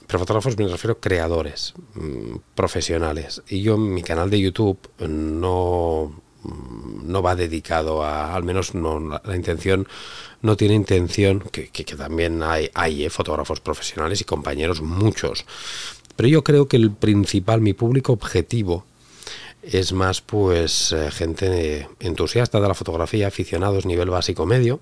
pero 0.06 0.18
fotógrafos 0.18 0.58
me 0.58 0.66
refiero 0.68 0.94
a 0.94 1.00
creadores 1.00 1.74
mm, 1.94 2.36
profesionales. 2.54 3.42
Y 3.48 3.62
yo, 3.62 3.78
mi 3.78 4.02
canal 4.02 4.30
de 4.30 4.40
YouTube 4.40 4.78
no, 4.98 6.20
mm, 6.42 7.10
no 7.10 7.22
va 7.22 7.36
dedicado 7.36 8.02
a, 8.02 8.34
al 8.34 8.42
menos 8.42 8.74
no, 8.74 8.98
la, 9.00 9.36
intención, 9.36 9.86
no 10.42 10.56
tiene 10.56 10.74
intención, 10.74 11.40
que, 11.52 11.68
que, 11.68 11.84
también 11.96 12.42
hay, 12.42 12.70
hay 12.74 13.04
eh, 13.04 13.10
fotógrafos 13.10 13.60
profesionales 13.60 14.20
y 14.20 14.24
compañeros, 14.24 14.82
muchos. 14.82 15.46
Pero 16.16 16.28
yo 16.28 16.42
creo 16.42 16.68
que 16.68 16.76
el 16.76 16.90
principal, 16.90 17.60
mi 17.60 17.74
público 17.74 18.12
objetivo, 18.12 18.84
es 19.62 19.92
más 19.92 20.20
pues 20.20 20.92
eh, 20.92 21.10
gente 21.10 21.88
entusiasta 22.00 22.60
de 22.60 22.68
la 22.68 22.74
fotografía, 22.74 23.28
aficionados 23.28 23.86
nivel 23.86 24.10
básico 24.10 24.46
medio, 24.46 24.80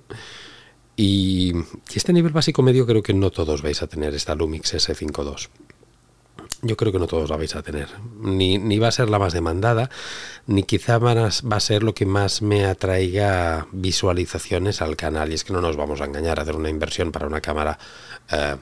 y, 0.97 1.53
este 1.95 2.13
nivel 2.13 2.33
básico 2.33 2.63
medio 2.63 2.87
creo 2.87 3.03
que 3.03 3.13
no 3.13 3.31
todos 3.31 3.63
vais 3.63 3.83
a 3.83 3.87
tener 3.87 4.15
esta 4.15 4.35
Lumix 4.35 4.75
S52. 4.75 5.49
Yo 6.63 6.77
creo 6.77 6.91
que 6.91 6.99
no 6.99 7.07
todos 7.07 7.29
la 7.29 7.37
vais 7.37 7.55
a 7.55 7.63
tener. 7.63 7.89
Ni, 8.19 8.57
ni 8.59 8.79
va 8.79 8.89
a 8.89 8.93
ser 8.93 9.11
la 9.11 9.19
más 9.19 9.35
demandada, 9.35 9.91
ni 10.47 10.63
quizá 10.63 10.99
va 10.99 11.27
a, 11.27 11.61
ser 11.61 11.83
lo 11.83 11.95
que 11.95 12.07
más 12.07 12.41
me 12.41 12.65
atraiga 12.65 13.67
visualizaciones 13.73 14.81
al 14.81 14.97
canal. 14.97 15.31
Y 15.31 15.35
es 15.35 15.45
que 15.45 15.53
no 15.53 15.61
nos 15.61 15.77
vamos 15.77 16.01
a 16.01 16.07
engañar, 16.07 16.39
a 16.39 16.43
hacer 16.43 16.57
una 16.57 16.71
inversión 16.71 17.13
para 17.13 17.27
una 17.27 17.43
cámara 17.43 17.79
eh, 18.33 18.57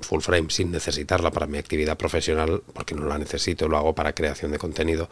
full 0.00 0.20
frame 0.20 0.50
sin 0.50 0.70
necesitarla 0.70 1.30
para 1.30 1.46
mi 1.46 1.58
actividad 1.58 1.96
profesional, 1.96 2.62
porque 2.72 2.94
no 2.94 3.06
la 3.06 3.18
necesito, 3.18 3.68
lo 3.68 3.76
hago 3.76 3.94
para 3.94 4.14
creación 4.14 4.52
de 4.52 4.58
contenido 4.58 5.08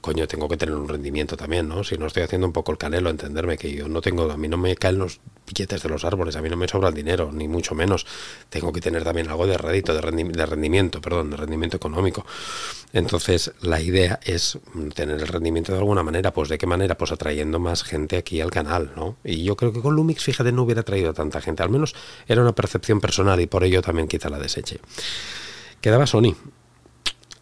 coño, 0.00 0.26
tengo 0.28 0.48
que 0.48 0.56
tener 0.56 0.74
un 0.74 0.88
rendimiento 0.88 1.36
también, 1.36 1.68
¿no? 1.68 1.82
Si 1.82 1.98
no 1.98 2.06
estoy 2.06 2.22
haciendo 2.22 2.46
un 2.46 2.52
poco 2.52 2.72
el 2.72 2.78
canelo, 2.78 3.10
entenderme 3.10 3.58
que 3.58 3.72
yo 3.72 3.88
no 3.88 4.00
tengo, 4.00 4.30
a 4.30 4.36
mí 4.36 4.48
no 4.48 4.56
me 4.56 4.76
caen 4.76 4.98
los 4.98 5.20
billetes 5.46 5.82
de 5.82 5.88
los 5.88 6.04
árboles, 6.04 6.36
a 6.36 6.42
mí 6.42 6.48
no 6.48 6.56
me 6.56 6.68
sobra 6.68 6.88
el 6.88 6.94
dinero, 6.94 7.30
ni 7.32 7.48
mucho 7.48 7.74
menos. 7.74 8.06
Tengo 8.48 8.72
que 8.72 8.80
tener 8.80 9.02
también 9.02 9.28
algo 9.28 9.46
de 9.46 9.58
rédito, 9.58 9.94
de, 9.94 10.00
rendimiento, 10.00 11.00
perdón, 11.00 11.30
de 11.30 11.36
rendimiento 11.36 11.76
económico. 11.76 12.24
Entonces, 12.92 13.52
la 13.60 13.80
idea 13.80 14.20
es 14.24 14.58
tener 14.94 15.20
el 15.20 15.28
rendimiento 15.28 15.72
de 15.72 15.78
alguna 15.78 16.02
manera, 16.02 16.32
pues 16.32 16.48
de 16.48 16.58
qué 16.58 16.66
manera, 16.66 16.96
pues 16.96 17.12
atrayendo 17.12 17.58
más 17.58 17.82
gente 17.82 18.16
aquí 18.16 18.40
al 18.40 18.50
canal, 18.50 18.92
¿no? 18.94 19.16
Y 19.24 19.42
yo 19.42 19.56
creo 19.56 19.72
que 19.72 19.80
con 19.80 19.94
Lumix, 19.94 20.22
fíjate, 20.22 20.52
no 20.52 20.62
hubiera 20.62 20.84
traído 20.84 21.12
tanta 21.12 21.40
gente, 21.40 21.62
al 21.62 21.70
menos 21.70 21.94
era 22.26 22.40
una 22.40 22.54
percepción 22.54 23.00
personal 23.00 23.40
y 23.40 23.46
por 23.46 23.64
ello 23.64 23.82
también 23.82 24.06
quizá 24.06 24.28
la 24.28 24.38
deseché. 24.38 24.80
Quedaba 25.80 26.06
Sony 26.06 26.34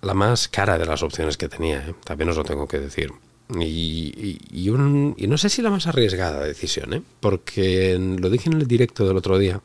la 0.07 0.15
más 0.15 0.49
cara 0.49 0.79
de 0.79 0.87
las 0.87 1.03
opciones 1.03 1.37
que 1.37 1.49
tenía, 1.49 1.79
¿eh? 1.89 1.95
también 2.05 2.31
os 2.31 2.37
lo 2.37 2.45
tengo 2.45 2.67
que 2.67 2.79
decir. 2.79 3.13
Y, 3.61 4.39
no 4.73 5.39
sé 5.39 5.49
si 5.49 5.63
la 5.63 5.71
más 5.71 5.87
arriesgada 5.87 6.41
decisión, 6.41 6.95
¿eh? 6.95 7.03
porque 7.21 7.97
lo 7.99 8.31
dije 8.31 8.49
en 8.49 8.57
el 8.57 8.67
directo 8.67 9.07
del 9.07 9.17
otro 9.17 9.39
día. 9.39 9.61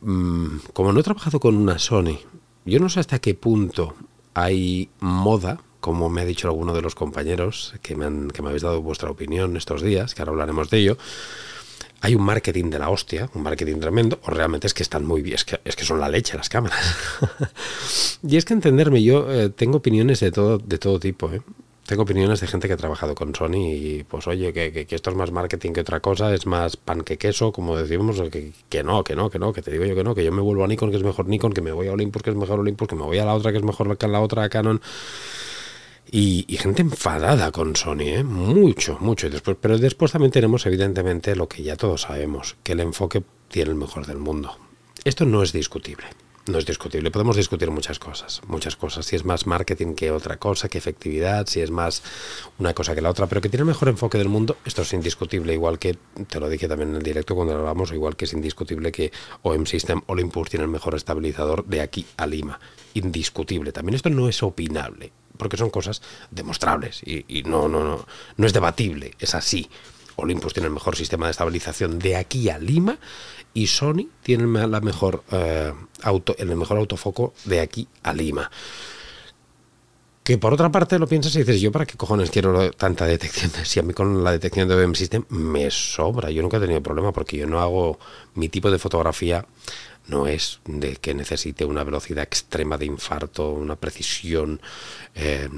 Mm, 0.00 0.58
como 0.72 0.92
no 0.92 1.00
he 1.00 1.02
trabajado 1.02 1.40
con 1.40 1.56
una 1.56 1.78
Sony, 1.78 2.18
yo 2.64 2.80
no 2.80 2.88
sé 2.88 3.00
hasta 3.00 3.18
qué 3.18 3.34
punto 3.34 3.94
hay 4.34 4.88
moda, 5.00 5.60
como 5.80 6.08
me 6.08 6.22
ha 6.22 6.24
dicho 6.24 6.48
alguno 6.48 6.74
de 6.74 6.82
los 6.82 6.94
compañeros 6.94 7.74
que 7.82 7.96
me, 7.96 8.04
han, 8.06 8.30
que 8.30 8.42
me 8.42 8.48
habéis 8.48 8.62
dado 8.62 8.82
vuestra 8.82 9.10
opinión 9.10 9.56
estos 9.56 9.82
días, 9.82 10.14
que 10.14 10.22
ahora 10.22 10.32
hablaremos 10.32 10.70
de 10.70 10.78
ello 10.78 10.98
hay 12.00 12.14
un 12.14 12.22
marketing 12.22 12.70
de 12.70 12.78
la 12.78 12.90
hostia, 12.90 13.30
un 13.34 13.42
marketing 13.42 13.78
tremendo, 13.80 14.18
o 14.24 14.30
realmente 14.30 14.66
es 14.66 14.74
que 14.74 14.82
están 14.82 15.04
muy 15.04 15.22
bien, 15.22 15.34
es 15.34 15.44
que, 15.44 15.60
es 15.64 15.76
que 15.76 15.84
son 15.84 16.00
la 16.00 16.08
leche 16.08 16.36
las 16.36 16.48
cámaras. 16.48 16.96
y 18.22 18.36
es 18.36 18.44
que 18.44 18.54
entenderme, 18.54 19.02
yo 19.02 19.30
eh, 19.30 19.50
tengo 19.50 19.78
opiniones 19.78 20.20
de 20.20 20.32
todo, 20.32 20.58
de 20.58 20.78
todo 20.78 20.98
tipo, 20.98 21.30
¿eh? 21.30 21.42
Tengo 21.90 22.04
opiniones 22.04 22.40
de 22.40 22.46
gente 22.46 22.68
que 22.68 22.74
ha 22.74 22.76
trabajado 22.76 23.16
con 23.16 23.34
Sony 23.34 23.74
y 23.74 24.04
pues 24.04 24.28
oye, 24.28 24.52
que, 24.52 24.86
esto 24.88 25.10
es 25.10 25.16
más 25.16 25.32
marketing 25.32 25.72
que 25.72 25.80
otra 25.80 25.98
cosa, 25.98 26.32
es 26.32 26.46
más 26.46 26.76
pan 26.76 27.02
que 27.02 27.18
queso, 27.18 27.50
como 27.50 27.76
decimos, 27.76 28.22
que, 28.30 28.52
que, 28.68 28.84
no, 28.84 29.02
que 29.02 29.16
no, 29.16 29.28
que 29.28 29.40
no, 29.40 29.52
que 29.52 29.60
te 29.60 29.72
digo 29.72 29.84
yo 29.84 29.96
que 29.96 30.04
no, 30.04 30.14
que 30.14 30.24
yo 30.24 30.30
me 30.30 30.40
vuelvo 30.40 30.62
a 30.62 30.68
Nikon, 30.68 30.92
que 30.92 30.98
es 30.98 31.02
mejor 31.02 31.26
Nikon, 31.26 31.52
que 31.52 31.62
me 31.62 31.72
voy 31.72 31.88
a 31.88 31.92
Olympus, 31.92 32.22
que 32.22 32.30
es 32.30 32.36
mejor 32.36 32.60
Olympus, 32.60 32.86
que 32.86 32.94
me 32.94 33.02
voy 33.02 33.18
a 33.18 33.24
la 33.24 33.34
otra, 33.34 33.50
que 33.50 33.58
es 33.58 33.64
mejor 33.64 33.98
que 33.98 34.06
la 34.06 34.20
otra, 34.20 34.48
Canon. 34.48 34.80
Y, 36.12 36.44
gente 36.58 36.82
enfadada 36.82 37.52
con 37.52 37.76
Sony, 37.76 38.00
¿eh? 38.00 38.24
mucho, 38.24 38.98
mucho. 39.00 39.28
Y 39.28 39.30
después, 39.30 39.56
pero 39.60 39.78
después 39.78 40.12
también 40.12 40.32
tenemos 40.32 40.66
evidentemente 40.66 41.36
lo 41.36 41.48
que 41.48 41.62
ya 41.62 41.76
todos 41.76 42.02
sabemos, 42.02 42.56
que 42.64 42.72
el 42.72 42.80
enfoque 42.80 43.22
tiene 43.48 43.70
el 43.70 43.76
mejor 43.76 44.06
del 44.06 44.18
mundo. 44.18 44.56
Esto 45.04 45.24
no 45.24 45.42
es 45.42 45.52
discutible. 45.52 46.06
No 46.46 46.58
es 46.58 46.66
discutible. 46.66 47.10
Podemos 47.10 47.36
discutir 47.36 47.70
muchas 47.70 47.98
cosas, 47.98 48.40
muchas 48.48 48.74
cosas. 48.74 49.06
Si 49.06 49.14
es 49.14 49.24
más 49.24 49.46
marketing 49.46 49.94
que 49.94 50.10
otra 50.10 50.38
cosa, 50.38 50.68
que 50.68 50.78
efectividad, 50.78 51.46
si 51.46 51.60
es 51.60 51.70
más 51.70 52.02
una 52.58 52.74
cosa 52.74 52.94
que 52.94 53.02
la 53.02 53.10
otra, 53.10 53.26
pero 53.26 53.40
que 53.40 53.48
tiene 53.48 53.62
el 53.62 53.68
mejor 53.68 53.88
enfoque 53.88 54.18
del 54.18 54.28
mundo, 54.28 54.56
esto 54.64 54.82
es 54.82 54.92
indiscutible. 54.92 55.52
Igual 55.52 55.78
que 55.78 55.96
te 56.28 56.40
lo 56.40 56.48
dije 56.48 56.66
también 56.66 56.90
en 56.90 56.96
el 56.96 57.02
directo 57.02 57.34
cuando 57.36 57.54
hablamos, 57.54 57.92
igual 57.92 58.16
que 58.16 58.24
es 58.24 58.32
indiscutible 58.32 58.90
que 58.90 59.12
OM 59.42 59.66
System 59.66 60.00
Olympus 60.06 60.48
tiene 60.48 60.64
el 60.64 60.70
mejor 60.70 60.94
estabilizador 60.94 61.66
de 61.66 61.82
aquí 61.82 62.06
a 62.16 62.26
Lima. 62.26 62.58
Indiscutible. 62.94 63.70
También 63.70 63.94
esto 63.94 64.10
no 64.10 64.28
es 64.28 64.42
opinable 64.42 65.12
porque 65.40 65.56
son 65.56 65.70
cosas 65.70 66.02
demostrables 66.30 67.02
y, 67.02 67.42
no, 67.46 67.66
no, 67.66 67.82
no, 67.82 68.06
no 68.36 68.46
es 68.46 68.52
debatible, 68.52 69.14
es 69.18 69.34
así. 69.34 69.68
Olympus 70.16 70.52
tiene 70.52 70.66
el 70.66 70.74
mejor 70.74 70.96
sistema 70.96 71.26
de 71.26 71.30
estabilización 71.30 71.98
de 71.98 72.16
aquí 72.16 72.50
a 72.50 72.58
Lima 72.58 72.98
y 73.54 73.66
Sony 73.66 74.08
tiene 74.22 74.46
la 74.68 74.80
mejor, 74.80 75.24
eh, 75.32 75.72
auto, 76.02 76.36
el 76.38 76.54
mejor 76.54 76.76
autofoco 76.76 77.32
de 77.46 77.60
aquí 77.60 77.88
a 78.02 78.12
Lima. 78.12 78.50
Que 80.22 80.36
por 80.36 80.52
otra 80.52 80.70
parte 80.70 80.98
lo 80.98 81.06
piensas 81.06 81.34
y 81.36 81.38
dices, 81.38 81.58
yo 81.62 81.72
para 81.72 81.86
qué 81.86 81.96
cojones 81.96 82.30
quiero 82.30 82.70
tanta 82.72 83.06
detección, 83.06 83.50
si 83.64 83.80
a 83.80 83.82
mí 83.82 83.94
con 83.94 84.22
la 84.22 84.32
detección 84.32 84.68
de 84.68 84.76
BM 84.76 84.94
System 84.94 85.24
me 85.30 85.70
sobra, 85.70 86.30
yo 86.30 86.42
nunca 86.42 86.58
he 86.58 86.60
tenido 86.60 86.82
problema 86.82 87.12
porque 87.12 87.38
yo 87.38 87.46
no 87.46 87.60
hago 87.60 87.98
mi 88.34 88.50
tipo 88.50 88.70
de 88.70 88.78
fotografía 88.78 89.46
no 90.10 90.26
es 90.26 90.60
de 90.66 90.96
que 90.96 91.14
necesite 91.14 91.64
una 91.64 91.84
velocidad 91.84 92.24
extrema 92.24 92.76
de 92.76 92.86
infarto, 92.86 93.52
una 93.52 93.76
precisión 93.76 94.60
eh, 95.14 95.48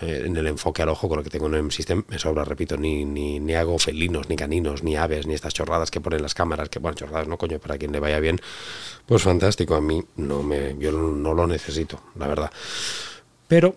en 0.00 0.36
el 0.36 0.46
enfoque 0.48 0.82
al 0.82 0.88
ojo 0.88 1.08
con 1.08 1.18
lo 1.18 1.24
que 1.24 1.30
tengo 1.30 1.46
en 1.46 1.54
el 1.54 1.72
sistema, 1.72 2.04
me 2.08 2.18
sobra, 2.18 2.44
repito, 2.44 2.76
ni, 2.76 3.04
ni, 3.04 3.38
ni, 3.38 3.54
hago 3.54 3.78
felinos, 3.78 4.28
ni 4.28 4.36
caninos, 4.36 4.82
ni 4.82 4.96
aves, 4.96 5.26
ni 5.26 5.34
estas 5.34 5.54
chorradas 5.54 5.90
que 5.90 6.00
ponen 6.00 6.22
las 6.22 6.34
cámaras, 6.34 6.68
que 6.68 6.80
bueno, 6.80 6.96
chorradas 6.96 7.28
no, 7.28 7.38
coño, 7.38 7.58
para 7.60 7.78
quien 7.78 7.92
le 7.92 8.00
vaya 8.00 8.18
bien, 8.18 8.40
pues 9.06 9.22
fantástico, 9.22 9.76
a 9.76 9.80
mí 9.80 10.02
no 10.16 10.42
me, 10.42 10.76
yo 10.78 10.92
no 10.92 11.34
lo 11.34 11.46
necesito, 11.46 12.00
la 12.16 12.26
verdad. 12.26 12.50
Pero 13.46 13.76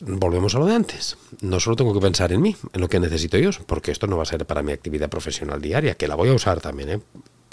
volvemos 0.00 0.54
a 0.54 0.58
lo 0.58 0.66
de 0.66 0.74
antes. 0.74 1.16
No 1.40 1.60
solo 1.60 1.76
tengo 1.76 1.92
que 1.92 2.00
pensar 2.00 2.32
en 2.32 2.42
mí, 2.42 2.56
en 2.72 2.80
lo 2.80 2.88
que 2.88 3.00
necesito 3.00 3.38
yo, 3.38 3.50
porque 3.66 3.92
esto 3.92 4.06
no 4.06 4.16
va 4.16 4.22
a 4.22 4.26
ser 4.26 4.46
para 4.46 4.62
mi 4.62 4.72
actividad 4.72 5.08
profesional 5.08 5.60
diaria, 5.60 5.94
que 5.94 6.08
la 6.08 6.14
voy 6.14 6.30
a 6.30 6.32
usar 6.32 6.60
también, 6.60 6.88
¿eh? 6.88 7.00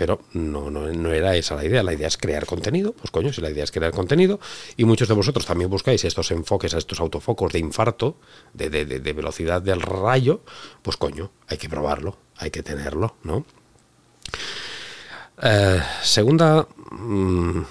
Pero 0.01 0.19
no, 0.33 0.71
no, 0.71 0.87
no, 0.91 1.13
era 1.13 1.35
esa 1.35 1.53
la 1.53 1.63
idea. 1.63 1.83
La 1.83 1.93
idea 1.93 2.07
es 2.07 2.17
crear 2.17 2.47
contenido. 2.47 2.91
Pues 2.93 3.11
coño, 3.11 3.31
si 3.31 3.39
la 3.39 3.51
idea 3.51 3.63
es 3.63 3.69
crear 3.69 3.91
contenido, 3.91 4.39
y 4.75 4.83
muchos 4.83 5.07
de 5.07 5.13
vosotros 5.13 5.45
también 5.45 5.69
buscáis 5.69 6.03
estos 6.05 6.31
enfoques 6.31 6.73
estos 6.73 6.99
autofocos 6.99 7.53
de 7.53 7.59
infarto, 7.59 8.17
de, 8.51 8.71
de, 8.71 8.85
de, 8.85 9.13
velocidad 9.13 9.61
del 9.61 9.79
rayo, 9.79 10.41
pues 10.81 10.97
coño, 10.97 11.29
hay 11.47 11.59
que 11.59 11.69
probarlo, 11.69 12.17
hay 12.37 12.49
que 12.49 12.63
tenerlo, 12.63 13.13
¿no? 13.21 13.45
Eh, 15.39 15.79
segunda. 16.01 16.67
Mm, 16.89 17.61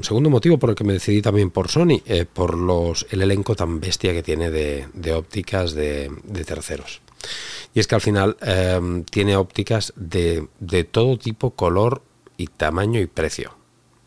segundo 0.00 0.30
motivo 0.30 0.58
por 0.58 0.70
el 0.70 0.76
que 0.76 0.84
me 0.84 0.94
decidí 0.94 1.20
también 1.20 1.50
por 1.50 1.68
Sony, 1.68 2.00
eh, 2.06 2.24
por 2.24 2.56
los, 2.56 3.06
el 3.10 3.20
elenco 3.20 3.54
tan 3.54 3.80
bestia 3.80 4.14
que 4.14 4.22
tiene 4.22 4.50
de, 4.50 5.12
ópticas 5.12 5.74
de 5.74 6.08
terceros. 6.46 7.02
Y 7.74 7.80
es 7.80 7.86
que 7.86 7.94
al 7.94 8.00
final 8.00 8.36
em, 8.40 9.04
tiene 9.04 9.36
ópticas 9.36 9.92
de, 9.96 10.48
de 10.60 10.84
todo 10.84 11.18
tipo, 11.18 11.50
color 11.50 12.02
y 12.36 12.46
tamaño 12.46 13.00
y 13.00 13.06
precio. 13.06 13.54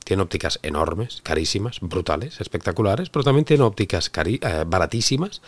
Tiene 0.03 0.23
ópticas 0.23 0.59
enormes, 0.63 1.21
carísimas, 1.21 1.79
brutales, 1.81 2.41
espectaculares, 2.41 3.09
pero 3.09 3.23
también 3.23 3.45
tiene 3.45 3.63
ópticas 3.63 4.11
eh, 4.15 4.63
baratísimas 4.65 5.41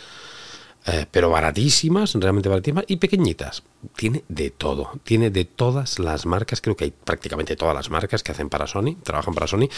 eh, 0.86 1.06
pero 1.10 1.30
baratísimas, 1.30 2.14
realmente 2.14 2.48
baratísimas 2.48 2.84
y 2.88 2.96
pequeñitas. 2.96 3.62
Tiene 3.96 4.24
de 4.28 4.50
todo, 4.50 4.90
tiene 5.04 5.30
de 5.30 5.44
todas 5.44 5.98
las 5.98 6.26
marcas, 6.26 6.60
creo 6.60 6.76
que 6.76 6.84
hay 6.84 6.92
prácticamente 6.92 7.56
todas 7.56 7.74
las 7.74 7.90
marcas 7.90 8.22
que 8.22 8.32
hacen 8.32 8.48
para 8.48 8.66
Sony, 8.66 8.96
trabajan 9.02 9.34
para 9.34 9.46
Sony. 9.46 9.68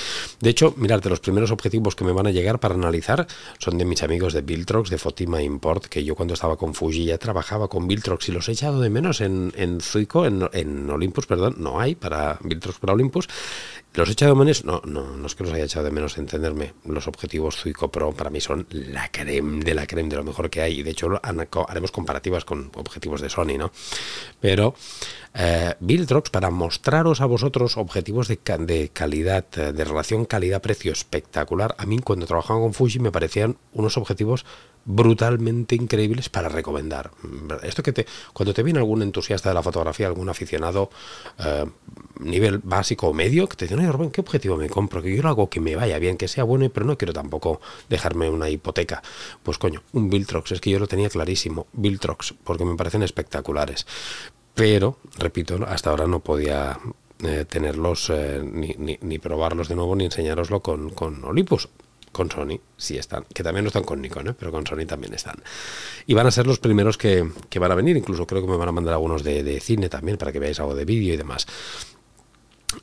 De 0.40 0.50
hecho, 0.50 0.74
mirad, 0.76 1.02
de 1.02 1.10
los 1.10 1.20
primeros 1.20 1.50
objetivos 1.50 1.94
que 1.94 2.04
me 2.04 2.12
van 2.12 2.26
a 2.26 2.30
llegar 2.30 2.60
para 2.60 2.74
analizar 2.74 3.26
son 3.58 3.78
de 3.78 3.84
mis 3.84 4.02
amigos 4.02 4.32
de 4.32 4.42
Viltrox, 4.42 4.90
de 4.90 4.98
Fotima 4.98 5.42
Import, 5.42 5.86
que 5.86 6.04
yo 6.04 6.14
cuando 6.14 6.34
estaba 6.34 6.56
con 6.56 6.74
Fuji 6.74 7.06
ya 7.06 7.18
trabajaba 7.18 7.68
con 7.68 7.86
Viltrox 7.86 8.28
y 8.28 8.32
los 8.32 8.48
he 8.48 8.52
echado 8.52 8.80
de 8.80 8.90
menos 8.90 9.20
en, 9.20 9.52
en 9.56 9.80
Zuico, 9.80 10.26
en, 10.26 10.48
en 10.52 10.90
Olympus, 10.90 11.26
perdón, 11.26 11.56
no 11.58 11.80
hay 11.80 11.94
para 11.94 12.38
Viltrox 12.42 12.78
para 12.78 12.94
Olympus. 12.94 13.28
Los 13.94 14.08
he 14.08 14.12
echado 14.12 14.34
de 14.34 14.40
menos, 14.40 14.64
no, 14.64 14.82
no, 14.84 15.16
no 15.16 15.26
es 15.26 15.36
que 15.36 15.44
los 15.44 15.52
haya 15.52 15.64
echado 15.64 15.84
de 15.84 15.92
menos, 15.92 16.18
entenderme. 16.18 16.74
Los 16.84 17.06
objetivos 17.06 17.56
Zuico 17.56 17.92
Pro 17.92 18.10
para 18.10 18.28
mí 18.28 18.40
son 18.40 18.66
la 18.70 19.08
creme 19.12 19.64
de 19.64 19.72
la 19.72 19.86
creme 19.86 20.08
de 20.08 20.16
lo 20.16 20.24
mejor 20.24 20.50
que 20.50 20.62
hay. 20.62 20.82
Hecho 20.94 21.20
haremos 21.68 21.90
comparativas 21.90 22.44
con 22.44 22.70
objetivos 22.74 23.20
de 23.20 23.28
Sony, 23.28 23.58
¿no? 23.58 23.70
Pero 24.40 24.74
eh, 25.34 25.74
Viltrox, 25.80 26.30
para 26.30 26.50
mostraros 26.50 27.20
a 27.20 27.26
vosotros 27.26 27.76
objetivos 27.76 28.28
de, 28.28 28.38
de 28.60 28.88
calidad, 28.92 29.44
eh, 29.56 29.72
de 29.72 29.84
relación 29.84 30.24
calidad-precio 30.24 30.92
espectacular, 30.92 31.74
a 31.78 31.86
mí 31.86 31.98
cuando 31.98 32.26
trabajaba 32.26 32.60
con 32.60 32.72
Fuji 32.74 33.00
me 33.00 33.12
parecían 33.12 33.56
unos 33.72 33.96
objetivos 33.96 34.46
brutalmente 34.84 35.74
increíbles 35.74 36.28
para 36.28 36.48
recomendar. 36.48 37.10
Esto 37.62 37.82
que 37.82 37.92
te, 37.92 38.06
cuando 38.32 38.52
te 38.52 38.62
viene 38.62 38.78
algún 38.78 39.02
entusiasta 39.02 39.48
de 39.48 39.54
la 39.54 39.62
fotografía, 39.62 40.06
algún 40.06 40.28
aficionado 40.28 40.90
eh, 41.38 41.64
nivel 42.20 42.58
básico 42.58 43.08
o 43.08 43.14
medio, 43.14 43.48
que 43.48 43.56
te 43.56 43.64
dice, 43.66 43.76
no, 43.76 43.90
Rubén, 43.90 44.10
¿qué 44.10 44.20
objetivo 44.20 44.56
me 44.56 44.68
compro? 44.68 45.02
Que 45.02 45.14
yo 45.14 45.22
lo 45.22 45.28
hago 45.28 45.48
que 45.48 45.60
me 45.60 45.74
vaya 45.76 45.98
bien, 45.98 46.16
que 46.16 46.28
sea 46.28 46.44
bueno, 46.44 46.68
pero 46.70 46.86
no 46.86 46.98
quiero 46.98 47.12
tampoco 47.12 47.60
dejarme 47.88 48.28
una 48.28 48.48
hipoteca. 48.50 49.02
Pues 49.42 49.58
coño, 49.58 49.82
un 49.92 50.10
Viltrox, 50.10 50.52
es 50.52 50.60
que 50.60 50.70
yo 50.70 50.78
lo 50.78 50.86
tenía 50.86 51.08
clarísimo, 51.08 51.66
Viltrox, 51.72 52.34
porque 52.44 52.64
me 52.64 52.76
parecen 52.76 53.02
espectaculares. 53.02 53.86
Pero, 54.54 54.98
repito, 55.18 55.58
hasta 55.66 55.90
ahora 55.90 56.06
no 56.06 56.20
podía 56.20 56.78
eh, 57.20 57.44
tenerlos 57.48 58.10
eh, 58.10 58.40
ni, 58.44 58.98
ni, 59.00 59.18
probarlos 59.18 59.68
de 59.68 59.74
nuevo 59.74 59.96
ni 59.96 60.04
enseñaroslo 60.04 60.60
con, 60.60 60.90
con 60.90 61.24
Olympus 61.24 61.68
con 62.14 62.30
Sony, 62.30 62.60
sí 62.78 62.96
están, 62.96 63.26
que 63.34 63.42
también 63.42 63.64
no 63.64 63.68
están 63.68 63.84
con 63.84 64.00
Nikon, 64.00 64.28
¿eh? 64.28 64.34
pero 64.38 64.50
con 64.50 64.66
Sony 64.66 64.86
también 64.86 65.12
están. 65.12 65.36
Y 66.06 66.14
van 66.14 66.26
a 66.26 66.30
ser 66.30 66.46
los 66.46 66.58
primeros 66.58 66.96
que, 66.96 67.28
van 67.60 67.72
a 67.72 67.74
venir, 67.74 67.98
incluso 67.98 68.26
creo 68.26 68.40
que 68.40 68.48
me 68.48 68.56
van 68.56 68.68
a 68.68 68.72
mandar 68.72 68.94
algunos 68.94 69.22
de, 69.22 69.60
cine 69.60 69.90
también 69.90 70.16
para 70.16 70.32
que 70.32 70.38
veáis 70.38 70.58
algo 70.60 70.74
de 70.74 70.86
vídeo 70.86 71.12
y 71.12 71.16
demás. 71.18 71.46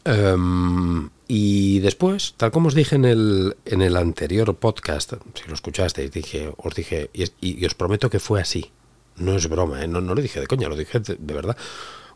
Em, 0.05 1.09
y 1.27 1.79
después, 1.79 2.35
tal 2.37 2.51
como 2.51 2.67
os 2.67 2.75
dije 2.75 2.95
en 2.95 3.05
el, 3.05 3.55
en 3.65 3.81
el 3.81 3.97
anterior 3.97 4.55
podcast, 4.55 5.13
si 5.33 5.47
lo 5.47 5.53
escuchasteis, 5.53 6.11
dije, 6.11 6.53
os 6.57 6.75
dije, 6.75 7.09
y, 7.13 7.65
os 7.65 7.73
prometo 7.73 8.09
que 8.09 8.19
fue 8.19 8.41
así. 8.41 8.71
No 9.15 9.35
es 9.35 9.47
broma, 9.49 9.83
¿eh? 9.83 9.87
no, 9.87 10.01
no 10.01 10.13
lo 10.13 10.21
dije 10.21 10.39
de 10.39 10.47
coña, 10.47 10.69
lo 10.69 10.75
dije 10.75 10.99
de, 10.99 11.15
de 11.19 11.33
verdad 11.33 11.57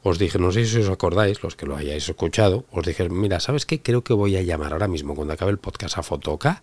os 0.08 0.20
dije, 0.20 0.38
no 0.38 0.52
sé 0.52 0.66
si 0.66 0.78
os 0.78 0.90
acordáis, 0.90 1.42
los 1.42 1.56
que 1.56 1.66
lo 1.66 1.76
hayáis 1.76 2.08
escuchado, 2.08 2.66
os 2.70 2.86
dije, 2.86 3.10
mira, 3.10 3.40
¿sabes 3.40 3.66
qué? 3.66 3.82
Creo 3.82 4.04
que 4.04 4.14
voy 4.14 4.38
a 4.38 4.44
llamar 4.44 4.72
ahora 4.72 4.88
mismo, 4.88 5.16
cuando 5.16 5.34
acabe 5.34 5.50
el 5.50 5.58
podcast, 5.58 5.98
a 5.98 6.04
Fotoca 6.04 6.62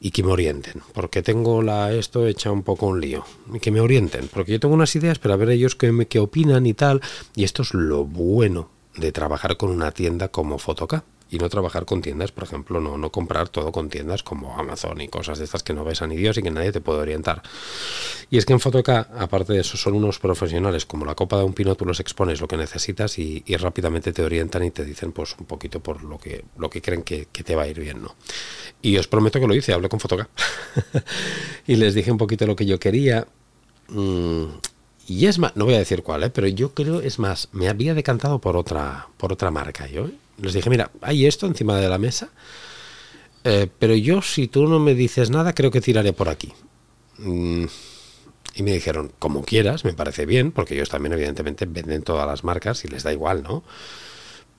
y 0.00 0.10
que 0.10 0.22
me 0.22 0.32
orienten, 0.32 0.82
porque 0.92 1.22
tengo 1.22 1.62
la 1.62 1.92
esto 1.92 2.26
hecha 2.26 2.52
un 2.52 2.62
poco 2.62 2.86
un 2.86 3.00
lío, 3.00 3.24
que 3.60 3.70
me 3.70 3.80
orienten, 3.80 4.28
porque 4.32 4.52
yo 4.52 4.60
tengo 4.60 4.74
unas 4.74 4.94
ideas, 4.96 5.18
pero 5.18 5.34
a 5.34 5.36
ver 5.36 5.50
ellos 5.50 5.74
qué, 5.74 6.06
qué 6.08 6.18
opinan 6.18 6.66
y 6.66 6.74
tal, 6.74 7.00
y 7.34 7.44
esto 7.44 7.62
es 7.62 7.74
lo 7.74 8.04
bueno 8.04 8.68
de 8.96 9.12
trabajar 9.12 9.56
con 9.56 9.70
una 9.70 9.90
tienda 9.90 10.28
como 10.28 10.58
Fotoca 10.58 11.04
y 11.30 11.38
no 11.38 11.48
trabajar 11.48 11.84
con 11.84 12.02
tiendas, 12.02 12.30
por 12.30 12.44
ejemplo, 12.44 12.80
no, 12.80 12.96
no 12.96 13.10
comprar 13.10 13.48
todo 13.48 13.72
con 13.72 13.88
tiendas 13.88 14.22
como 14.22 14.56
Amazon 14.58 15.00
y 15.00 15.08
cosas 15.08 15.38
de 15.38 15.44
estas 15.44 15.62
que 15.62 15.74
no 15.74 15.84
ves 15.84 16.02
a 16.02 16.06
ni 16.06 16.16
Dios 16.16 16.38
y 16.38 16.42
que 16.42 16.50
nadie 16.50 16.70
te 16.70 16.80
puede 16.80 17.00
orientar. 17.00 17.42
Y 18.30 18.38
es 18.38 18.46
que 18.46 18.52
en 18.52 18.60
Fotoca, 18.60 19.08
aparte 19.18 19.52
de 19.52 19.60
eso, 19.60 19.76
son 19.76 19.94
unos 19.94 20.18
profesionales 20.18 20.86
como 20.86 21.04
la 21.04 21.14
copa 21.14 21.38
de 21.38 21.44
un 21.44 21.52
pino, 21.52 21.74
tú 21.74 21.84
los 21.84 22.00
expones 22.00 22.40
lo 22.40 22.48
que 22.48 22.56
necesitas 22.56 23.18
y, 23.18 23.42
rápidamente 23.56 24.12
te 24.12 24.22
orientan 24.22 24.64
y 24.64 24.70
te 24.70 24.84
dicen 24.84 25.12
pues 25.12 25.34
un 25.38 25.46
poquito 25.46 25.80
por 25.80 26.04
lo 26.04 26.18
que, 26.18 26.44
lo 26.58 26.68
que 26.68 26.82
creen 26.82 27.02
que, 27.02 27.26
te 27.26 27.56
va 27.56 27.62
a 27.62 27.68
ir 27.68 27.80
bien, 27.80 28.02
¿no? 28.02 28.14
Y 28.82 28.98
os 28.98 29.08
prometo 29.08 29.40
que 29.40 29.46
lo 29.46 29.54
hice, 29.54 29.72
hablé 29.72 29.88
con 29.88 29.98
Fotoca 29.98 30.28
y 31.66 31.76
les 31.76 31.94
dije 31.94 32.12
un 32.12 32.18
poquito 32.18 32.46
lo 32.46 32.54
que 32.54 32.66
yo 32.66 32.78
quería. 32.78 33.26
Mm, 33.88 34.44
y 35.08 35.26
es 35.26 35.38
más, 35.38 35.56
no 35.56 35.64
voy 35.64 35.74
a 35.74 35.78
decir 35.78 36.02
cuál, 36.02 36.24
¿eh? 36.24 36.30
pero 36.30 36.46
yo 36.48 36.74
creo, 36.74 37.00
es 37.00 37.18
más, 37.18 37.48
me 37.52 37.68
había 37.68 37.94
decantado 37.94 38.40
por 38.40 38.56
otra, 38.56 39.08
por 39.16 39.32
otra 39.32 39.50
marca 39.50 39.86
yo. 39.86 40.06
¿eh? 40.06 40.14
Les 40.38 40.52
dije, 40.52 40.70
mira, 40.70 40.90
hay 41.00 41.26
esto 41.26 41.46
encima 41.46 41.76
de 41.76 41.88
la 41.88 41.98
mesa, 41.98 42.30
eh, 43.44 43.68
pero 43.78 43.94
yo 43.94 44.22
si 44.22 44.48
tú 44.48 44.66
no 44.66 44.78
me 44.78 44.94
dices 44.94 45.30
nada, 45.30 45.54
creo 45.54 45.70
que 45.70 45.80
tiraré 45.80 46.12
por 46.12 46.28
aquí. 46.28 46.52
Mm, 47.18 47.64
y 48.56 48.62
me 48.62 48.72
dijeron, 48.72 49.12
como 49.18 49.44
quieras, 49.44 49.84
me 49.84 49.92
parece 49.92 50.26
bien, 50.26 50.50
porque 50.50 50.74
ellos 50.74 50.88
también 50.88 51.12
evidentemente 51.12 51.66
venden 51.66 52.02
todas 52.02 52.26
las 52.26 52.42
marcas 52.44 52.84
y 52.84 52.88
les 52.88 53.02
da 53.02 53.12
igual, 53.12 53.42
¿no? 53.42 53.62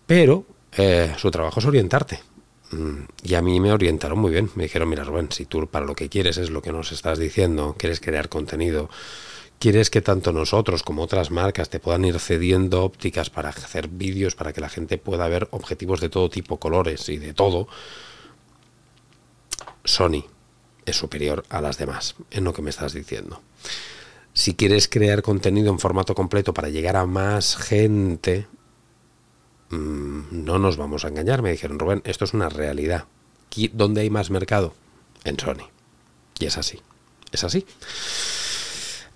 Pero 0.06 0.46
eh, 0.78 1.14
su 1.18 1.32
trabajo 1.32 1.60
es 1.60 1.66
orientarte. 1.66 2.22
Mm, 2.72 3.04
y 3.24 3.34
a 3.36 3.42
mí 3.42 3.60
me 3.60 3.72
orientaron 3.72 4.20
muy 4.20 4.32
bien. 4.32 4.50
Me 4.56 4.64
dijeron, 4.64 4.90
mira 4.90 5.04
Rubén, 5.04 5.32
si 5.32 5.46
tú 5.46 5.68
para 5.68 5.86
lo 5.86 5.96
que 5.96 6.10
quieres 6.10 6.38
es 6.38 6.50
lo 6.50 6.62
que 6.62 6.72
nos 6.72 6.92
estás 6.92 7.18
diciendo, 7.20 7.76
quieres 7.78 8.00
crear 8.00 8.30
contenido, 8.30 8.90
quieres 9.60 9.90
que 9.90 10.02
tanto 10.02 10.32
nosotros 10.32 10.84
como 10.84 11.04
otras 11.04 11.32
marcas 11.32 11.70
te 11.70 11.80
puedan 11.80 12.06
ir 12.06 12.20
cediendo 12.20 12.84
ópticas 12.84 13.30
para 13.30 13.50
hacer 13.50 13.88
vídeos, 13.88 14.36
para 14.36 14.54
que 14.54 14.62
la 14.62 14.70
gente 14.70 14.98
pueda 14.98 15.28
ver 15.28 15.48
objetivos 15.52 16.00
de 16.00 16.10
todo 16.10 16.30
tipo, 16.30 16.58
colores 16.58 17.10
y 17.10 17.18
de 17.18 17.34
todo, 17.34 17.68
Sony 19.84 20.26
es 20.86 20.96
superior 20.96 21.44
a 21.50 21.62
las 21.62 21.78
demás 21.78 22.16
en 22.32 22.44
lo 22.44 22.54
que 22.54 22.62
me 22.62 22.70
estás 22.70 22.94
diciendo. 22.94 23.42
Si 24.34 24.54
quieres 24.54 24.88
crear 24.88 25.24
contenido 25.24 25.72
en 25.72 25.80
formato 25.80 26.14
completo 26.14 26.54
para 26.54 26.70
llegar 26.70 26.96
a 26.96 27.06
más 27.06 27.58
gente, 27.58 28.48
mm, 29.70 30.22
no 30.32 30.60
nos 30.60 30.78
vamos 30.78 31.04
a 31.04 31.08
engañar. 31.08 31.42
Me 31.42 31.52
dijeron, 31.52 31.80
Rubén, 31.80 32.02
esto 32.06 32.26
es 32.26 32.34
una 32.34 32.50
realidad. 32.50 33.06
¿Dónde 33.74 34.02
hay 34.02 34.12
más 34.12 34.30
mercado? 34.30 34.76
En 35.24 35.40
Sony. 35.40 35.68
Y 36.40 36.46
es 36.46 36.58
así. 36.58 36.80
Es 37.32 37.44
así. 37.44 37.66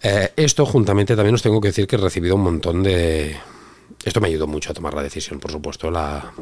Eh, 0.04 0.34
esto 0.36 0.66
juntamente 0.66 1.16
también 1.16 1.36
os 1.36 1.42
tengo 1.42 1.62
que 1.62 1.70
decir 1.70 1.88
que 1.88 1.96
he 1.96 2.00
recibido 2.00 2.36
un 2.36 2.42
montón 2.42 2.84
de... 2.84 3.38
Esto 4.04 4.20
me 4.20 4.28
ayudó 4.28 4.48
mucho 4.48 4.72
a 4.72 4.74
tomar 4.74 4.94
la 4.94 5.04
decisión, 5.04 5.40
por 5.40 5.52
supuesto, 5.52 5.92
la, 5.92 6.34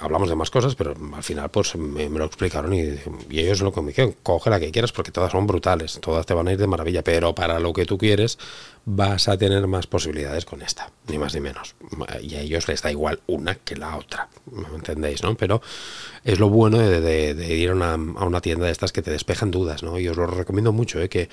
hablamos 0.00 0.28
de 0.28 0.36
más 0.36 0.50
cosas, 0.50 0.74
pero 0.74 0.94
al 1.14 1.22
final 1.22 1.50
pues 1.50 1.74
me, 1.76 2.08
lo 2.08 2.24
explicaron 2.24 2.72
y, 2.74 2.80
y, 3.30 3.40
ellos 3.40 3.60
lo 3.60 3.72
que 3.72 3.80
me 3.80 3.88
dijeron, 3.88 4.14
coge 4.22 4.50
la 4.50 4.60
que 4.60 4.70
quieras 4.70 4.92
porque 4.92 5.10
todas 5.10 5.32
son 5.32 5.46
brutales, 5.46 5.98
todas 6.00 6.26
te 6.26 6.34
van 6.34 6.48
a 6.48 6.52
ir 6.52 6.58
de 6.58 6.66
maravilla, 6.66 7.02
pero 7.02 7.34
para 7.34 7.58
lo 7.58 7.72
que 7.72 7.84
tú 7.84 7.98
quieres 7.98 8.38
vas 8.84 9.28
a 9.28 9.36
tener 9.38 9.66
más 9.66 9.86
posibilidades 9.86 10.44
con 10.44 10.62
esta, 10.62 10.90
ni 11.08 11.18
más 11.18 11.34
ni 11.34 11.40
menos. 11.40 11.74
Y 12.22 12.34
a 12.34 12.40
ellos 12.40 12.68
les 12.68 12.82
da 12.82 12.90
igual 12.90 13.20
una 13.26 13.54
que 13.56 13.76
la 13.76 13.96
otra, 13.96 14.28
¿me 14.50 14.68
entendéis? 14.76 15.22
¿no? 15.22 15.34
Pero 15.34 15.62
es 16.24 16.38
lo 16.38 16.48
bueno 16.48 16.78
de, 16.78 17.54
ir 17.54 17.70
a 17.70 17.74
una, 17.74 18.40
tienda 18.40 18.66
de 18.66 18.72
estas 18.72 18.92
que 18.92 19.02
te 19.02 19.10
despejan 19.10 19.50
dudas, 19.50 19.82
¿no? 19.82 19.98
Y 19.98 20.08
os 20.08 20.16
lo 20.16 20.26
recomiendo 20.26 20.72
mucho, 20.72 20.98
¿eh? 21.00 21.10
que 21.10 21.28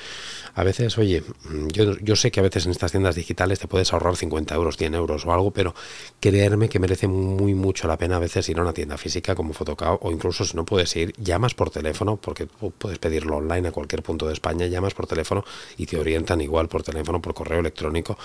a 0.54 0.64
veces, 0.64 0.98
oye, 0.98 1.24
yo, 1.72 1.98
yo 2.00 2.16
sé 2.18 2.30
que 2.30 2.42
a 2.42 2.44
veces 2.44 2.66
en 2.66 2.72
estas 2.72 2.92
tiendas 2.92 3.16
digitales 3.16 3.60
te 3.60 3.68
puedes 3.68 3.94
ahorrar 3.94 4.18
50 4.18 4.54
euros, 4.54 4.76
100 4.76 4.96
euros 4.96 5.26
o 5.26 5.32
algo, 5.32 5.52
pero 5.52 5.74
creerme 6.20 6.68
que 6.68 6.80
merece 6.80 7.08
muy 7.08 7.54
mucho 7.54 7.88
la 7.88 7.98
pena 7.98 8.18
a 8.18 8.20
veces 8.20 8.48
ir 8.50 8.60
a 8.60 8.64
una 8.64 8.74
tienda 8.74 8.98
física 8.98 9.34
como 9.34 9.54
Fotocao 9.54 9.98
o 10.02 10.12
incluso 10.12 10.44
si 10.44 10.58
no 10.58 10.66
puedes 10.66 10.94
ir, 10.98 11.14
llamas 11.18 11.54
por 11.54 11.70
teléfono, 11.70 12.18
porque 12.18 12.46
puedes 12.46 13.00
pedirlo 13.00 13.38
online 13.38 13.70
a 13.70 13.72
cualquier 13.72 14.04
punto 14.04 14.28
de 14.28 14.34
España, 14.34 14.68
llamas 14.68 14.94
por 14.94 15.08
teléfono 15.08 15.46
y 15.78 15.86
te 15.86 15.98
orientan 15.98 16.42
igual 16.42 16.68
por 16.68 16.84
teléfono, 16.84 17.22
por 17.22 17.34
correo 17.34 17.62
electrónico 17.62 18.18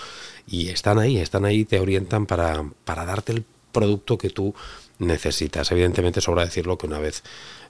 y 0.45 0.67
están 0.67 0.99
ahí, 0.99 1.17
están 1.17 1.45
ahí, 1.45 1.63
te 1.63 1.79
orientan 1.79 2.25
para, 2.25 2.69
para 2.83 3.05
darte 3.05 3.31
el 3.31 3.45
producto 3.71 4.17
que 4.17 4.29
tú 4.29 4.53
necesitas. 4.99 5.71
Evidentemente 5.71 6.21
sobra 6.21 6.45
decirlo 6.45 6.77
que 6.77 6.87
una 6.87 6.99
vez 6.99 7.23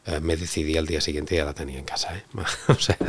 eh, 0.05 0.19
me 0.19 0.37
decidí 0.37 0.77
al 0.77 0.85
día 0.85 1.01
siguiente 1.01 1.35
ya 1.35 1.45
la 1.45 1.53
tenía 1.53 1.79
en 1.79 1.85
casa. 1.85 2.15
¿eh? 2.17 2.23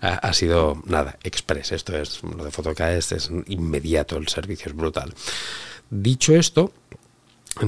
ha, 0.00 0.32
sido 0.32 0.82
nada, 0.86 1.18
express. 1.22 1.72
Esto 1.72 1.96
es 1.96 2.22
lo 2.22 2.44
de 2.44 2.50
Fotoca 2.50 2.92
es, 2.94 3.12
es 3.12 3.30
inmediato, 3.46 4.16
el 4.16 4.28
servicio 4.28 4.68
es 4.68 4.76
brutal. 4.76 5.14
Dicho 5.90 6.34
esto, 6.34 6.72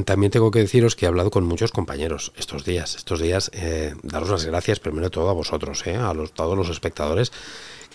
también 0.04 0.32
tengo 0.32 0.50
que 0.50 0.58
deciros 0.58 0.96
que 0.96 1.06
he 1.06 1.08
hablado 1.08 1.30
con 1.30 1.44
muchos 1.44 1.70
compañeros 1.70 2.32
estos 2.36 2.64
días. 2.64 2.96
Estos 2.96 3.20
días, 3.20 3.50
eh, 3.54 3.94
daros 4.02 4.30
las 4.30 4.44
gracias 4.44 4.80
primero 4.80 5.10
todo 5.10 5.30
a 5.30 5.32
vosotros, 5.32 5.86
a 5.86 6.12
los, 6.12 6.32
todos 6.32 6.56
los 6.56 6.68
espectadores 6.68 7.32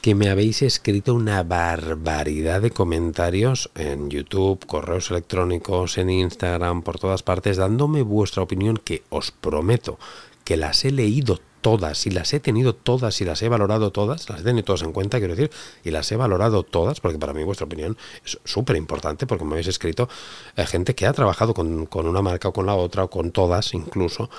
que 0.01 0.15
me 0.15 0.29
habéis 0.29 0.63
escrito 0.63 1.13
una 1.13 1.43
barbaridad 1.43 2.61
de 2.61 2.71
comentarios 2.71 3.69
en 3.75 4.09
YouTube, 4.09 4.65
correos 4.65 5.11
electrónicos, 5.11 5.99
en 5.99 6.09
Instagram, 6.09 6.81
por 6.81 6.97
todas 6.97 7.21
partes, 7.21 7.57
dándome 7.57 8.01
vuestra 8.01 8.41
opinión 8.41 8.77
que 8.77 9.03
os 9.09 9.29
prometo 9.29 9.99
que 10.43 10.57
las 10.57 10.85
he 10.85 10.91
leído 10.91 11.39
todas 11.62 12.06
y 12.08 12.12
las 12.12 12.34
he 12.34 12.39
tenido 12.39 12.76
todas 12.76 13.21
y 13.21 13.26
las 13.26 13.41
he 13.41 13.50
valorado 13.50 13.91
todas, 13.91 14.30
las 14.30 14.41
he 14.41 14.43
tenido 14.43 14.65
todas 14.65 14.82
en 14.82 14.91
cuenta, 14.91 15.19
quiero 15.19 15.36
decir, 15.36 15.52
y 15.84 15.91
las 15.91 16.12
he 16.12 16.15
valorado 16.15 16.63
todas, 16.63 17.00
porque 17.00 17.17
para 17.17 17.34
mí 17.34 17.43
vuestra 17.43 17.65
opinión 17.65 17.97
es 18.26 18.39
súper 18.43 18.76
importante, 18.76 19.28
porque 19.28 19.45
me 19.45 19.54
habéis 19.54 19.67
escrito 19.67 20.10
eh, 20.58 20.65
gente 20.65 20.95
que 20.95 21.06
ha 21.06 21.13
trabajado 21.13 21.54
con, 21.54 21.88
una 21.93 22.21
marca 22.21 22.50
o 22.50 22.54
con 22.54 22.65
la 22.65 22.76
otra, 22.76 23.06
o 23.06 23.10
con 23.10 23.32
todas 23.32 23.74
incluso, 23.74 24.30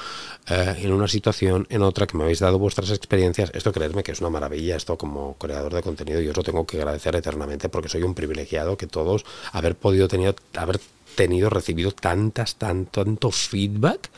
eh, 0.49 0.77
en 0.79 0.93
una 0.93 1.09
situación, 1.09 1.67
en 1.71 1.83
otra, 1.83 2.07
que 2.07 2.17
me 2.17 2.25
habéis 2.25 2.41
dado 2.41 2.59
vuestras 2.59 2.91
experiencias. 2.91 3.51
Esto 3.55 3.73
creerme 3.73 4.03
que 4.03 4.13
es 4.13 4.21
una 4.21 4.31
maravilla, 4.31 4.77
esto 4.77 4.99
como 4.99 5.37
creador 5.39 5.75
de 5.75 5.83
contenido, 5.83 6.21
yo 6.21 6.31
os 6.31 6.37
lo 6.37 6.43
tengo 6.43 6.67
que 6.67 6.79
agradecer 6.79 7.15
eternamente, 7.17 7.69
porque 7.69 7.89
soy 7.89 8.03
un 8.03 8.15
privilegiado 8.15 8.77
que 8.77 8.87
todos 8.87 9.25
haber 9.53 9.77
podido 9.77 10.09
tener, 10.09 10.35
haber 10.55 10.81
tenido, 11.15 11.51
recibido 11.51 11.93
tantas, 11.93 12.57
tan, 12.57 12.87
tanto 12.87 13.31
feedback 13.31 14.11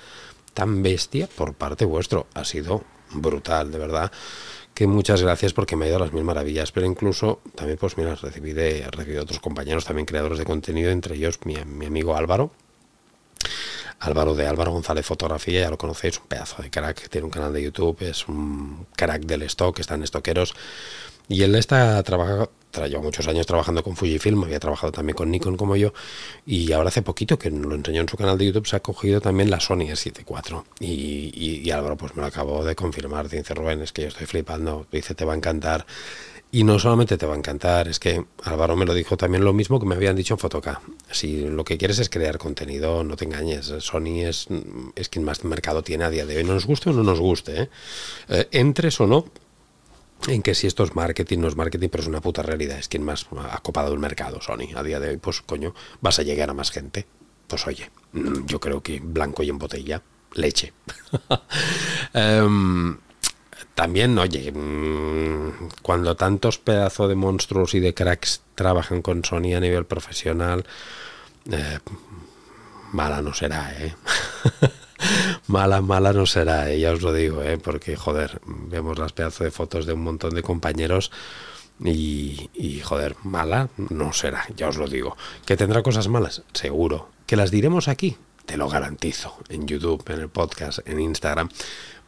tan 0.54 0.82
bestia 0.82 1.28
por 1.36 1.54
parte 1.54 1.84
vuestro. 1.84 2.26
Ha 2.32 2.44
sido 2.44 2.84
brutal, 3.14 3.70
de 3.70 3.78
verdad. 3.78 4.12
Que 4.74 4.86
muchas 4.86 5.22
gracias 5.22 5.52
porque 5.52 5.76
me 5.76 5.84
ha 5.84 5.88
ido 5.88 5.98
las 5.98 6.12
mil 6.12 6.24
maravillas. 6.24 6.72
Pero 6.72 6.86
incluso 6.86 7.40
también, 7.54 7.78
pues 7.78 7.96
mira, 7.96 8.14
recibí 8.14 8.52
de, 8.52 8.86
recibí 8.90 9.16
otros 9.16 9.40
compañeros 9.40 9.84
también 9.84 10.06
creadores 10.06 10.38
de 10.38 10.44
contenido, 10.44 10.90
entre 10.90 11.14
ellos 11.16 11.38
mi, 11.44 11.56
mi 11.64 11.86
amigo 11.86 12.16
Álvaro. 12.16 12.50
Álvaro 14.00 14.34
de 14.34 14.46
Álvaro 14.46 14.72
González 14.72 15.06
Fotografía, 15.06 15.60
ya 15.60 15.70
lo 15.70 15.78
conocéis, 15.78 16.18
un 16.18 16.26
pedazo 16.26 16.62
de 16.62 16.70
crack, 16.70 17.08
tiene 17.08 17.24
un 17.24 17.30
canal 17.30 17.52
de 17.52 17.62
YouTube, 17.62 17.96
es 18.00 18.28
un 18.28 18.86
crack 18.96 19.22
del 19.22 19.42
stock, 19.42 19.78
está 19.78 19.94
en 19.94 20.02
estoqueros. 20.02 20.54
Y 21.28 21.42
él 21.42 21.54
está 21.54 22.02
trabajando, 22.02 22.50
lleva 22.88 23.02
muchos 23.02 23.26
años 23.28 23.46
trabajando 23.46 23.82
con 23.82 23.96
Fujifilm, 23.96 24.44
había 24.44 24.60
trabajado 24.60 24.92
también 24.92 25.16
con 25.16 25.30
Nikon 25.30 25.56
como 25.56 25.76
yo, 25.76 25.92
y 26.46 26.72
ahora 26.72 26.88
hace 26.88 27.02
poquito 27.02 27.38
que 27.38 27.50
lo 27.50 27.74
enseñó 27.74 28.02
en 28.02 28.08
su 28.08 28.16
canal 28.16 28.38
de 28.38 28.46
YouTube, 28.46 28.66
se 28.66 28.76
ha 28.76 28.80
cogido 28.80 29.20
también 29.20 29.50
la 29.50 29.60
Sony 29.60 29.88
S7 29.88 30.24
IV. 30.28 30.62
Y, 30.80 31.60
y, 31.62 31.70
Álvaro 31.70 31.96
pues 31.96 32.14
me 32.14 32.22
lo 32.22 32.28
acabo 32.28 32.64
de 32.64 32.74
confirmar, 32.74 33.28
dice 33.28 33.54
Rubén, 33.54 33.82
es 33.82 33.92
que 33.92 34.02
yo 34.02 34.08
estoy 34.08 34.26
flipando, 34.26 34.86
dice 34.92 35.14
te 35.14 35.24
va 35.24 35.32
a 35.32 35.36
encantar. 35.36 35.86
Y 36.54 36.62
no 36.62 36.78
solamente 36.78 37.18
te 37.18 37.26
va 37.26 37.34
a 37.34 37.36
encantar, 37.36 37.88
es 37.88 37.98
que 37.98 38.24
Álvaro 38.44 38.76
me 38.76 38.84
lo 38.84 38.94
dijo 38.94 39.16
también 39.16 39.42
lo 39.42 39.52
mismo 39.52 39.80
que 39.80 39.86
me 39.86 39.96
habían 39.96 40.14
dicho 40.14 40.34
en 40.34 40.38
Fotoca. 40.38 40.80
Si 41.10 41.48
lo 41.48 41.64
que 41.64 41.76
quieres 41.76 41.98
es 41.98 42.08
crear 42.08 42.38
contenido, 42.38 43.02
no 43.02 43.16
te 43.16 43.24
engañes. 43.24 43.72
Sony 43.80 44.20
es, 44.22 44.46
es 44.94 45.08
quien 45.08 45.24
más 45.24 45.42
mercado 45.42 45.82
tiene 45.82 46.04
a 46.04 46.10
día 46.10 46.26
de 46.26 46.36
hoy. 46.36 46.44
Nos 46.44 46.64
guste 46.64 46.90
o 46.90 46.92
no 46.92 47.02
nos 47.02 47.18
guste. 47.18 47.62
¿eh? 47.62 47.68
Eh, 48.28 48.48
entres 48.52 49.00
o 49.00 49.08
no, 49.08 49.26
en 50.28 50.42
que 50.42 50.54
si 50.54 50.66
esto 50.66 50.84
es 50.84 50.94
marketing, 50.94 51.38
no 51.40 51.48
es 51.48 51.56
marketing, 51.56 51.88
pero 51.88 52.02
es 52.02 52.08
una 52.08 52.20
puta 52.20 52.42
realidad. 52.42 52.78
Es 52.78 52.88
quien 52.88 53.02
más 53.02 53.26
ha 53.50 53.58
copado 53.60 53.92
el 53.92 53.98
mercado, 53.98 54.40
Sony. 54.40 54.74
A 54.74 54.82
día 54.82 55.00
de 55.00 55.10
hoy, 55.10 55.16
pues 55.18 55.42
coño, 55.42 55.74
vas 56.00 56.18
a 56.18 56.22
llegar 56.22 56.50
a 56.50 56.54
más 56.54 56.70
gente. 56.70 57.06
Pues 57.46 57.66
oye, 57.66 57.90
mm, 58.12 58.46
yo 58.46 58.60
creo 58.60 58.82
que 58.82 59.00
blanco 59.00 59.42
y 59.42 59.50
en 59.50 59.58
botella, 59.58 60.02
leche. 60.32 60.72
um, 62.14 62.96
también, 63.74 64.18
oye, 64.18 64.50
mm, 64.50 65.68
cuando 65.82 66.16
tantos 66.16 66.58
pedazos 66.58 67.08
de 67.08 67.14
monstruos 67.14 67.74
y 67.74 67.80
de 67.80 67.94
cracks 67.94 68.42
trabajan 68.54 69.02
con 69.02 69.24
Sony 69.24 69.54
a 69.56 69.60
nivel 69.60 69.84
profesional, 69.84 70.64
eh, 71.50 71.78
mala 72.92 73.20
no 73.20 73.34
será, 73.34 73.74
¿eh? 73.78 73.94
mala, 75.46 75.80
mala 75.80 76.12
no 76.12 76.26
será, 76.26 76.70
¿eh? 76.70 76.80
ya 76.80 76.92
os 76.92 77.02
lo 77.02 77.12
digo, 77.12 77.42
¿eh? 77.42 77.58
porque, 77.58 77.96
joder, 77.96 78.40
vemos 78.46 78.98
las 78.98 79.12
pedazos 79.12 79.44
de 79.44 79.50
fotos 79.50 79.86
de 79.86 79.92
un 79.92 80.02
montón 80.02 80.34
de 80.34 80.42
compañeros 80.42 81.10
y, 81.82 82.50
y, 82.54 82.80
joder, 82.80 83.16
mala 83.22 83.68
no 83.76 84.12
será, 84.12 84.46
ya 84.56 84.68
os 84.68 84.76
lo 84.76 84.88
digo. 84.88 85.16
¿Que 85.46 85.56
tendrá 85.56 85.82
cosas 85.82 86.08
malas? 86.08 86.42
Seguro. 86.52 87.10
¿Que 87.26 87.36
las 87.36 87.50
diremos 87.50 87.88
aquí? 87.88 88.16
Te 88.46 88.56
lo 88.56 88.68
garantizo, 88.68 89.38
en 89.48 89.66
YouTube, 89.66 90.04
en 90.08 90.20
el 90.20 90.28
podcast, 90.28 90.86
en 90.86 91.00
Instagram, 91.00 91.48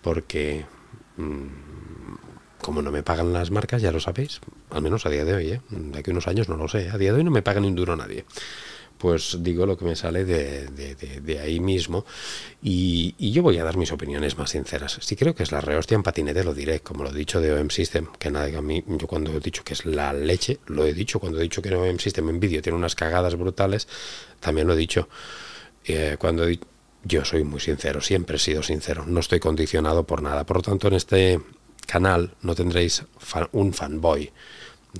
porque 0.02 0.66
Mm, 1.16 1.46
como 2.60 2.82
no 2.82 2.90
me 2.90 3.02
pagan 3.02 3.32
las 3.32 3.50
marcas, 3.50 3.82
ya 3.82 3.92
lo 3.92 4.00
sabéis, 4.00 4.40
al 4.70 4.82
menos 4.82 5.06
a 5.06 5.10
día 5.10 5.24
de 5.24 5.34
hoy, 5.34 5.52
¿eh? 5.52 5.60
de 5.70 5.98
aquí 5.98 6.10
unos 6.10 6.26
años 6.26 6.48
no 6.48 6.56
lo 6.56 6.68
sé, 6.68 6.90
a 6.90 6.98
día 6.98 7.12
de 7.12 7.18
hoy 7.18 7.24
no 7.24 7.30
me 7.30 7.42
pagan 7.42 7.62
ni 7.62 7.68
un 7.68 7.76
duro 7.76 7.96
nadie. 7.96 8.24
Pues 9.06 9.36
digo 9.38 9.66
lo 9.66 9.76
que 9.78 9.84
me 9.84 9.94
sale 9.94 10.24
de, 10.24 11.38
ahí 11.40 11.60
mismo 11.60 12.04
y, 12.60 13.14
yo 13.30 13.40
voy 13.40 13.56
a 13.56 13.62
dar 13.62 13.76
mis 13.76 13.92
opiniones 13.92 14.36
más 14.36 14.50
sinceras. 14.50 14.98
Si 15.00 15.14
creo 15.14 15.32
que 15.32 15.44
es 15.44 15.52
la 15.52 15.60
rehostia 15.60 15.94
en 15.94 16.02
patinete, 16.02 16.42
lo 16.42 16.52
diré, 16.52 16.80
como 16.80 17.04
lo 17.04 17.10
he 17.10 17.14
dicho 17.14 17.40
de 17.40 17.52
OM 17.52 17.70
System, 17.70 18.08
que 18.18 18.32
nada, 18.32 18.58
a 18.58 18.62
mí, 18.62 18.82
yo 18.84 19.06
cuando 19.06 19.30
he 19.30 19.38
dicho 19.38 19.62
que 19.62 19.74
es 19.74 19.86
la 19.86 20.12
leche, 20.12 20.58
lo 20.66 20.84
he 20.84 20.92
dicho, 20.92 21.20
cuando 21.20 21.38
he 21.38 21.42
dicho 21.44 21.62
que 21.62 21.72
OM 21.72 22.00
System 22.00 22.30
en 22.30 22.40
vídeo 22.40 22.60
tiene 22.60 22.76
unas 22.76 22.96
cagadas 22.96 23.36
brutales, 23.36 23.86
también 24.40 24.66
lo 24.66 24.72
he 24.72 24.76
dicho. 24.76 25.08
Eh, 25.84 26.16
cuando 26.18 26.48
he 26.48 26.58
yo 27.04 27.24
soy 27.24 27.44
muy 27.44 27.60
sincero, 27.60 28.00
siempre 28.00 28.38
he 28.38 28.40
sido 28.40 28.64
sincero, 28.64 29.04
no 29.06 29.20
estoy 29.20 29.38
condicionado 29.38 30.02
por 30.02 30.20
nada. 30.20 30.44
Por 30.44 30.56
lo 30.56 30.62
tanto, 30.62 30.88
en 30.88 30.94
este 30.94 31.40
canal 31.86 32.34
no 32.42 32.56
tendréis 32.56 33.04
un 33.52 33.72
fanboy 33.72 34.32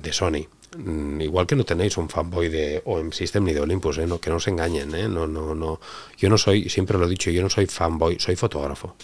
de 0.01 0.13
Sony. 0.13 0.47
Mm, 0.75 1.21
igual 1.21 1.47
que 1.47 1.55
no 1.55 1.63
tenéis 1.63 1.97
un 1.97 2.09
fanboy 2.09 2.49
de 2.49 2.81
OM 2.85 3.11
System 3.11 3.45
ni 3.45 3.53
de 3.53 3.61
Olympus, 3.61 3.97
¿eh? 3.99 4.07
no, 4.07 4.19
que 4.19 4.29
no 4.29 4.35
os 4.35 4.47
engañen, 4.47 4.93
¿eh? 4.95 5.07
no, 5.07 5.25
no, 5.25 5.55
no. 5.55 5.79
Yo 6.17 6.29
no 6.29 6.37
soy, 6.37 6.69
siempre 6.69 6.97
lo 6.97 7.05
he 7.05 7.09
dicho, 7.09 7.31
yo 7.31 7.41
no 7.41 7.49
soy 7.49 7.67
fanboy, 7.67 8.19
soy 8.19 8.35
fotógrafo. 8.35 8.95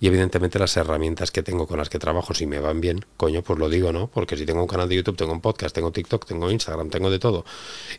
Y 0.00 0.06
evidentemente 0.06 0.58
las 0.58 0.76
herramientas 0.76 1.32
que 1.32 1.42
tengo 1.42 1.66
con 1.66 1.78
las 1.78 1.88
que 1.88 1.98
trabajo, 1.98 2.32
si 2.32 2.46
me 2.46 2.60
van 2.60 2.80
bien, 2.80 3.04
coño, 3.16 3.42
pues 3.42 3.58
lo 3.58 3.68
digo, 3.68 3.92
¿no? 3.92 4.06
Porque 4.08 4.36
si 4.36 4.46
tengo 4.46 4.60
un 4.60 4.68
canal 4.68 4.88
de 4.88 4.94
YouTube, 4.94 5.16
tengo 5.16 5.32
un 5.32 5.40
podcast, 5.40 5.74
tengo 5.74 5.90
TikTok, 5.90 6.24
tengo 6.24 6.50
Instagram, 6.50 6.88
tengo 6.88 7.10
de 7.10 7.18
todo. 7.18 7.44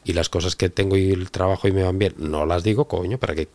Y 0.06 0.14
las 0.14 0.30
cosas 0.30 0.56
que 0.56 0.70
tengo 0.70 0.96
y 0.96 1.12
el 1.12 1.30
trabajo 1.30 1.68
y 1.68 1.74
me 1.74 1.84
van 1.84 2.00
bien, 2.00 2.14
no 2.18 2.46
las 2.46 2.64
digo, 2.64 2.88
coño, 2.88 3.18
¿para 3.18 3.36
qué 3.36 3.50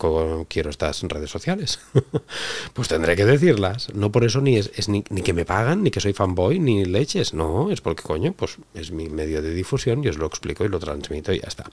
quiero 0.47 0.69
estas 0.69 1.01
redes 1.03 1.31
sociales? 1.31 1.79
pues 2.73 2.87
tendré 2.87 3.15
que 3.15 3.25
decirlas. 3.25 3.93
No 3.95 4.11
por 4.11 4.23
eso 4.23 4.41
ni 4.41 4.57
es, 4.57 4.89
ni, 4.89 5.01
que 5.01 5.33
me 5.33 5.45
pagan, 5.45 5.81
ni 5.81 5.89
que 5.89 5.99
soy 5.99 6.13
fanboy, 6.13 6.59
ni 6.59 6.85
leches. 6.85 7.33
No, 7.33 7.71
es 7.71 7.81
porque, 7.81 8.03
coño, 8.03 8.33
pues 8.33 8.57
es 8.75 8.91
mi 8.91 9.09
medio 9.09 9.41
de 9.41 9.55
difusión, 9.55 10.03
y 10.03 10.07
os 10.07 10.17
lo 10.17 10.27
explico 10.27 10.63
y 10.63 10.69
lo 10.69 10.79
transmito 10.79 11.33
y 11.33 11.39
ya 11.39 11.47
está. 11.47 11.65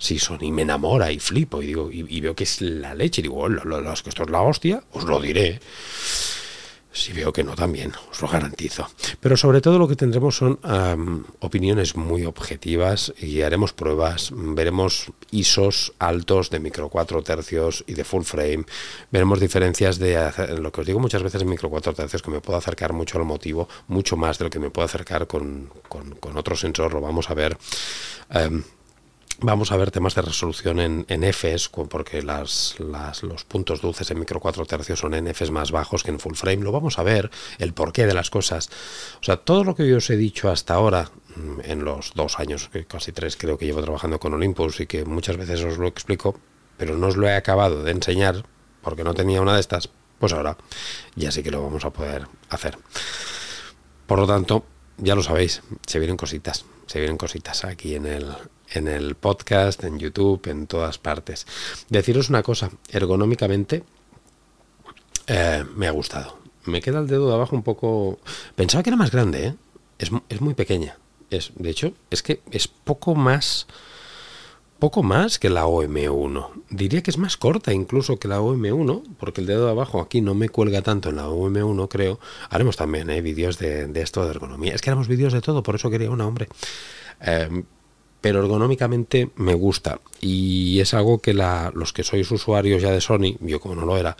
Si 0.00 0.18
Sony 0.18 0.50
me 0.50 0.62
enamora 0.62 1.12
y 1.12 1.18
flipo 1.18 1.60
y 1.62 1.66
digo, 1.66 1.90
y, 1.92 2.20
veo 2.20 2.34
que 2.34 2.44
es 2.44 2.62
la 2.62 2.94
leche, 2.94 3.20
y 3.20 3.24
digo, 3.24 3.46
lo, 3.48 3.64
lo, 3.64 3.94
que 3.94 4.08
esto 4.08 4.22
es 4.22 4.30
la 4.30 4.40
hostia, 4.40 4.82
os 4.92 5.04
lo 5.04 5.20
diré. 5.20 5.60
Si 6.94 7.12
veo 7.12 7.32
que 7.32 7.42
no, 7.42 7.56
también, 7.56 7.92
os 8.12 8.22
lo 8.22 8.28
garantizo. 8.28 8.88
Pero 9.18 9.36
sobre 9.36 9.60
todo 9.60 9.80
lo 9.80 9.88
que 9.88 9.96
tendremos 9.96 10.36
son 10.36 10.60
opiniones 11.40 11.96
muy 11.96 12.24
objetivas 12.24 13.12
y 13.18 13.42
haremos 13.42 13.72
pruebas, 13.72 14.30
veremos 14.32 15.10
ISOs 15.32 15.92
altos 15.98 16.50
de 16.50 16.60
micro 16.60 16.88
4 16.88 17.20
tercios 17.24 17.82
y 17.88 17.94
de 17.94 18.04
full 18.04 18.22
frame, 18.22 18.64
veremos 19.10 19.40
diferencias 19.40 19.98
de 19.98 20.16
lo 20.56 20.70
que 20.70 20.82
os 20.82 20.86
digo 20.86 21.00
muchas 21.00 21.24
veces 21.24 21.42
en 21.42 21.48
micro 21.48 21.68
4 21.68 21.94
tercios, 21.94 22.22
que 22.22 22.30
me 22.30 22.40
puedo 22.40 22.60
acercar 22.60 22.92
mucho 22.92 23.18
al 23.18 23.24
motivo, 23.24 23.68
mucho 23.88 24.16
más 24.16 24.38
de 24.38 24.44
lo 24.44 24.50
que 24.50 24.60
me 24.60 24.70
puedo 24.70 24.86
acercar 24.86 25.26
con, 25.26 25.70
con, 25.88 26.36
otro 26.36 26.54
sensor, 26.54 26.94
lo 26.94 27.00
vamos 27.00 27.28
a 27.28 27.34
ver. 27.34 27.58
Vamos 29.40 29.72
a 29.72 29.76
ver 29.76 29.90
temas 29.90 30.14
de 30.14 30.22
resolución 30.22 30.78
en, 30.78 31.06
en 31.08 31.24
Fs, 31.24 31.68
porque 31.68 32.22
los 32.22 32.76
puntos 33.48 33.80
dulces 33.80 34.10
en 34.10 34.20
micro 34.20 34.38
4 34.38 34.64
tercios 34.64 35.00
son 35.00 35.14
en 35.14 35.26
Fs 35.26 35.50
más 35.50 35.72
bajos 35.72 36.02
que 36.04 36.10
en 36.10 36.20
full 36.20 36.34
frame. 36.34 36.62
Lo 36.62 36.72
vamos 36.72 36.98
a 36.98 37.02
ver, 37.02 37.30
el 37.58 37.74
porqué 37.74 38.06
de 38.06 38.14
las 38.14 38.30
cosas. 38.30 38.70
O 39.20 39.24
sea, 39.24 39.36
todo 39.36 39.64
lo 39.64 39.74
que 39.74 39.88
yo 39.88 39.96
os 39.96 40.08
he 40.10 40.16
dicho 40.16 40.50
hasta 40.50 40.74
ahora, 40.74 41.10
mm, 41.36 41.60
en 41.64 41.84
los 41.84 42.14
dos 42.14 42.38
años, 42.38 42.70
casi 42.86 43.12
tres 43.12 43.36
creo 43.36 43.58
que 43.58 43.66
llevo 43.66 43.82
trabajando 43.82 44.20
con 44.20 44.34
Olympus 44.34 44.80
y 44.80 44.86
que 44.86 45.04
muchas 45.04 45.36
veces 45.36 45.62
os 45.64 45.78
lo 45.78 45.88
explico, 45.88 46.38
pero 46.76 46.96
no 46.96 47.08
os 47.08 47.16
lo 47.16 47.26
he 47.26 47.34
acabado 47.34 47.82
de 47.82 47.90
enseñar 47.90 48.44
porque 48.82 49.02
no 49.02 49.14
tenía 49.14 49.40
una 49.40 49.54
de 49.54 49.60
estas, 49.60 49.88
pues 50.18 50.32
ahora 50.32 50.56
ya 51.16 51.32
sí 51.32 51.42
que 51.42 51.50
lo 51.50 51.62
vamos 51.62 51.84
a 51.84 51.90
poder 51.90 52.28
hacer. 52.50 52.78
Por 54.06 54.18
lo 54.18 54.26
tanto, 54.26 54.64
ya 54.98 55.14
lo 55.14 55.22
sabéis, 55.22 55.62
se 55.86 55.98
vienen 55.98 56.16
cositas, 56.16 56.64
se 56.86 56.98
vienen 56.98 57.18
cositas 57.18 57.64
aquí 57.64 57.94
en 57.94 58.06
el, 58.06 58.32
en 58.70 58.88
el 58.88 59.14
podcast, 59.14 59.84
en 59.84 59.98
YouTube, 59.98 60.46
en 60.48 60.66
todas 60.66 60.98
partes. 60.98 61.46
Deciros 61.88 62.28
una 62.28 62.42
cosa, 62.42 62.70
ergonómicamente 62.90 63.84
eh, 65.26 65.64
me 65.74 65.86
ha 65.86 65.90
gustado. 65.90 66.38
Me 66.64 66.80
queda 66.80 67.00
el 67.00 67.06
dedo 67.06 67.28
de 67.28 67.34
abajo 67.34 67.56
un 67.56 67.62
poco... 67.62 68.18
Pensaba 68.54 68.82
que 68.82 68.90
era 68.90 68.96
más 68.96 69.10
grande, 69.10 69.46
¿eh? 69.46 69.54
es, 69.98 70.10
es, 70.28 70.40
muy 70.40 70.54
pequeña. 70.54 70.96
Es, 71.30 71.52
de 71.56 71.70
hecho, 71.70 71.92
es 72.10 72.22
que 72.22 72.40
es 72.50 72.68
poco 72.68 73.14
más... 73.14 73.66
Poco 74.84 75.02
más 75.02 75.38
que 75.38 75.48
la 75.48 75.64
OM1. 75.64 76.50
Diría 76.68 77.02
que 77.02 77.10
es 77.10 77.16
más 77.16 77.38
corta 77.38 77.72
incluso 77.72 78.18
que 78.18 78.28
la 78.28 78.42
OM1, 78.42 79.16
porque 79.18 79.40
el 79.40 79.46
dedo 79.46 79.64
de 79.64 79.70
abajo 79.70 79.98
aquí 79.98 80.20
no 80.20 80.34
me 80.34 80.50
cuelga 80.50 80.82
tanto 80.82 81.08
en 81.08 81.16
la 81.16 81.26
OM1, 81.26 81.88
creo. 81.88 82.20
Haremos 82.50 82.76
también 82.76 83.08
¿eh? 83.08 83.22
vídeos 83.22 83.58
de, 83.58 83.90
esto 83.94 84.26
de 84.26 84.32
ergonomía. 84.32 84.74
Es 84.74 84.82
que 84.82 84.90
haremos 84.90 85.08
vídeos 85.08 85.32
de 85.32 85.40
todo, 85.40 85.62
por 85.62 85.76
eso 85.76 85.88
quería 85.88 86.10
una, 86.10 86.26
hombre. 86.26 86.48
Eh, 87.22 87.62
pero 88.20 88.40
ergonómicamente 88.40 89.30
me 89.36 89.54
gusta 89.54 90.00
y 90.20 90.78
es 90.80 90.92
algo 90.92 91.18
que 91.18 91.32
la, 91.32 91.72
los 91.74 91.94
que 91.94 92.04
sois 92.04 92.30
usuarios 92.30 92.82
ya 92.82 92.90
de 92.90 93.00
Sony, 93.00 93.38
yo 93.40 93.60
como 93.60 93.74
no 93.76 93.86
lo 93.86 93.96
era, 93.96 94.18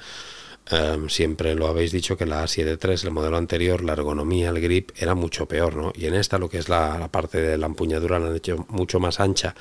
em, 0.70 1.08
siempre 1.08 1.54
lo 1.54 1.66
habéis 1.66 1.92
dicho 1.92 2.16
que 2.16 2.26
la 2.26 2.44
A7 2.44 2.78
III, 2.82 3.08
el 3.08 3.10
modelo 3.10 3.36
anterior, 3.36 3.82
la 3.82 3.92
ergonomía, 3.92 4.50
el 4.50 4.60
grip 4.60 4.90
era 4.96 5.14
mucho 5.14 5.46
peor, 5.46 5.76
¿no? 5.76 5.92
Y 5.94 6.06
en 6.06 6.14
esta 6.14 6.38
lo 6.38 6.48
que 6.48 6.58
es 6.58 6.68
la, 6.68 7.08
parte 7.08 7.40
de 7.40 7.58
la 7.58 7.66
empuñadura 7.66 8.18
la 8.18 8.28
han 8.28 8.36
hecho 8.36 8.66
mucho 8.68 9.00
más 9.00 9.20
ancha 9.20 9.54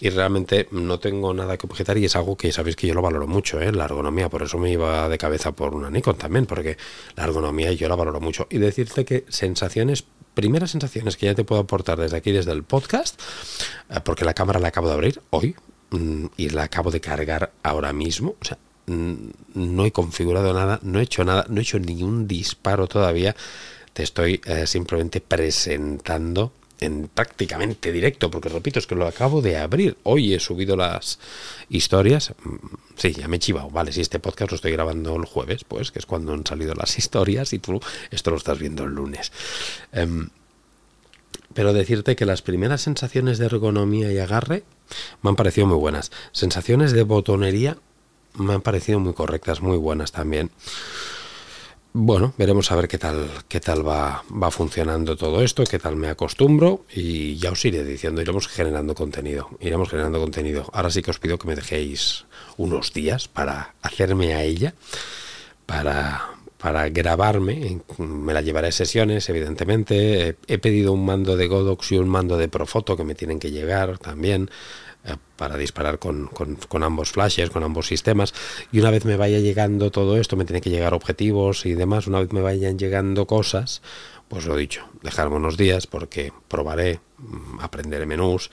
y 0.00 0.10
realmente 0.10 0.68
no 0.70 0.98
tengo 0.98 1.34
nada 1.34 1.56
que 1.56 1.66
objetar 1.66 1.98
y 1.98 2.06
es 2.06 2.16
algo 2.16 2.36
que 2.36 2.52
sabéis 2.52 2.76
que 2.76 2.86
yo 2.86 2.94
lo 2.94 3.02
valoro 3.02 3.26
mucho, 3.26 3.60
¿eh? 3.60 3.72
La 3.72 3.84
ergonomía, 3.84 4.28
por 4.28 4.42
eso 4.42 4.58
me 4.58 4.72
iba 4.72 5.08
de 5.08 5.18
cabeza 5.18 5.52
por 5.52 5.74
una 5.74 5.90
Nikon 5.90 6.16
también, 6.16 6.46
porque 6.46 6.76
la 7.16 7.24
ergonomía 7.24 7.72
yo 7.72 7.88
la 7.88 7.96
valoro 7.96 8.20
mucho. 8.20 8.46
Y 8.50 8.58
decirte 8.58 9.04
que 9.04 9.24
sensaciones 9.28 10.04
primeras 10.34 10.70
sensaciones 10.70 11.16
que 11.16 11.26
ya 11.26 11.34
te 11.34 11.44
puedo 11.44 11.60
aportar 11.60 11.98
desde 11.98 12.16
aquí, 12.16 12.32
desde 12.32 12.52
el 12.52 12.62
podcast, 12.62 13.20
eh, 13.90 14.00
porque 14.04 14.24
la 14.24 14.34
cámara 14.34 14.60
la 14.60 14.68
acabo 14.68 14.88
de 14.88 14.94
abrir 14.94 15.22
hoy 15.30 15.56
mm, 15.90 16.26
y 16.36 16.50
la 16.50 16.64
acabo 16.64 16.90
de 16.90 17.00
cargar 17.00 17.52
ahora 17.62 17.92
mismo. 17.92 18.36
No 19.54 19.84
he 19.84 19.92
configurado 19.92 20.52
nada, 20.52 20.80
no 20.82 21.00
he 21.00 21.02
hecho 21.02 21.24
nada, 21.24 21.46
no 21.48 21.60
he 21.60 21.62
hecho 21.62 21.78
ningún 21.78 22.26
disparo 22.26 22.86
todavía. 22.86 23.34
Te 23.92 24.02
estoy 24.02 24.40
eh, 24.44 24.66
simplemente 24.66 25.20
presentando 25.20 26.52
en 26.80 27.08
prácticamente 27.08 27.92
directo, 27.92 28.30
porque 28.30 28.48
repito, 28.48 28.78
es 28.78 28.86
que 28.86 28.94
lo 28.94 29.06
acabo 29.06 29.42
de 29.42 29.58
abrir. 29.58 29.96
Hoy 30.02 30.34
he 30.34 30.40
subido 30.40 30.76
las 30.76 31.18
historias. 31.68 32.34
Mm, 32.42 32.56
sí, 32.96 33.12
ya 33.12 33.28
me 33.28 33.36
he 33.36 33.40
chivado. 33.40 33.70
Vale, 33.70 33.92
si 33.92 34.00
este 34.00 34.18
podcast 34.18 34.50
lo 34.50 34.56
estoy 34.56 34.72
grabando 34.72 35.14
el 35.16 35.24
jueves, 35.24 35.64
pues 35.64 35.90
que 35.90 35.98
es 35.98 36.06
cuando 36.06 36.32
han 36.32 36.46
salido 36.46 36.74
las 36.74 36.98
historias 36.98 37.52
y 37.52 37.58
tú 37.58 37.80
esto 38.10 38.30
lo 38.30 38.36
estás 38.36 38.58
viendo 38.58 38.84
el 38.84 38.90
lunes. 38.90 39.32
Em, 39.92 40.28
pero 41.52 41.72
decirte 41.72 42.16
que 42.16 42.26
las 42.26 42.42
primeras 42.42 42.80
sensaciones 42.80 43.38
de 43.38 43.46
ergonomía 43.46 44.12
y 44.12 44.18
agarre 44.18 44.62
me 45.22 45.30
han 45.30 45.36
parecido 45.36 45.66
muy 45.66 45.76
buenas. 45.76 46.10
Sensaciones 46.32 46.92
de 46.92 47.02
botonería 47.02 47.76
me 48.34 48.54
han 48.54 48.62
parecido 48.62 49.00
muy 49.00 49.14
correctas, 49.14 49.60
muy 49.60 49.76
buenas 49.76 50.12
también. 50.12 50.50
Bueno, 51.92 52.34
veremos 52.38 52.70
a 52.70 52.76
ver 52.76 52.86
qué 52.86 52.98
tal, 52.98 53.28
qué 53.48 53.58
tal 53.58 53.86
va, 53.86 54.22
va 54.30 54.50
funcionando 54.52 55.16
todo 55.16 55.42
esto, 55.42 55.64
qué 55.64 55.80
tal 55.80 55.96
me 55.96 56.08
acostumbro 56.08 56.84
y 56.94 57.36
ya 57.36 57.50
os 57.50 57.64
iré 57.64 57.82
diciendo, 57.82 58.22
iremos 58.22 58.46
generando 58.46 58.94
contenido, 58.94 59.50
iremos 59.58 59.90
generando 59.90 60.20
contenido. 60.20 60.70
Ahora 60.72 60.90
sí 60.90 61.02
que 61.02 61.10
os 61.10 61.18
pido 61.18 61.36
que 61.36 61.48
me 61.48 61.56
dejéis 61.56 62.26
unos 62.56 62.92
días 62.92 63.26
para 63.26 63.74
hacerme 63.82 64.34
a 64.34 64.44
ella, 64.44 64.74
para, 65.66 66.30
para 66.58 66.88
grabarme, 66.90 67.80
me 67.98 68.34
la 68.34 68.42
llevaré 68.42 68.68
a 68.68 68.72
sesiones, 68.72 69.28
evidentemente. 69.28 70.36
He, 70.46 70.58
pedido 70.58 70.92
un 70.92 71.04
mando 71.04 71.36
de 71.36 71.48
Godox 71.48 71.90
y 71.92 71.96
un 71.96 72.08
mando 72.08 72.36
de 72.36 72.48
Profoto 72.48 72.96
que 72.96 73.04
me 73.04 73.16
tienen 73.16 73.40
que 73.40 73.50
llegar 73.50 73.98
también 73.98 74.50
para 75.36 75.56
disparar 75.56 75.98
con, 75.98 76.26
con, 76.26 76.82
ambos 76.82 77.12
flashes, 77.12 77.50
con 77.50 77.62
ambos 77.62 77.86
sistemas. 77.86 78.34
Y 78.72 78.80
una 78.80 78.90
vez 78.90 79.04
me 79.04 79.16
vaya 79.16 79.38
llegando 79.38 79.90
todo 79.90 80.18
esto, 80.18 80.36
me 80.36 80.44
tiene 80.44 80.60
que 80.60 80.70
llegar 80.70 80.92
objetivos 80.92 81.64
y 81.64 81.72
demás, 81.72 82.06
una 82.06 82.20
vez 82.20 82.32
me 82.32 82.42
vayan 82.42 82.78
llegando 82.78 83.26
cosas, 83.26 83.80
pues 84.28 84.44
lo 84.44 84.56
dicho, 84.56 84.86
dejarme 85.02 85.36
unos 85.36 85.56
días 85.56 85.86
porque 85.86 86.32
probaré, 86.48 87.00
mm, 87.18 87.60
aprenderé 87.60 88.04
menús, 88.06 88.50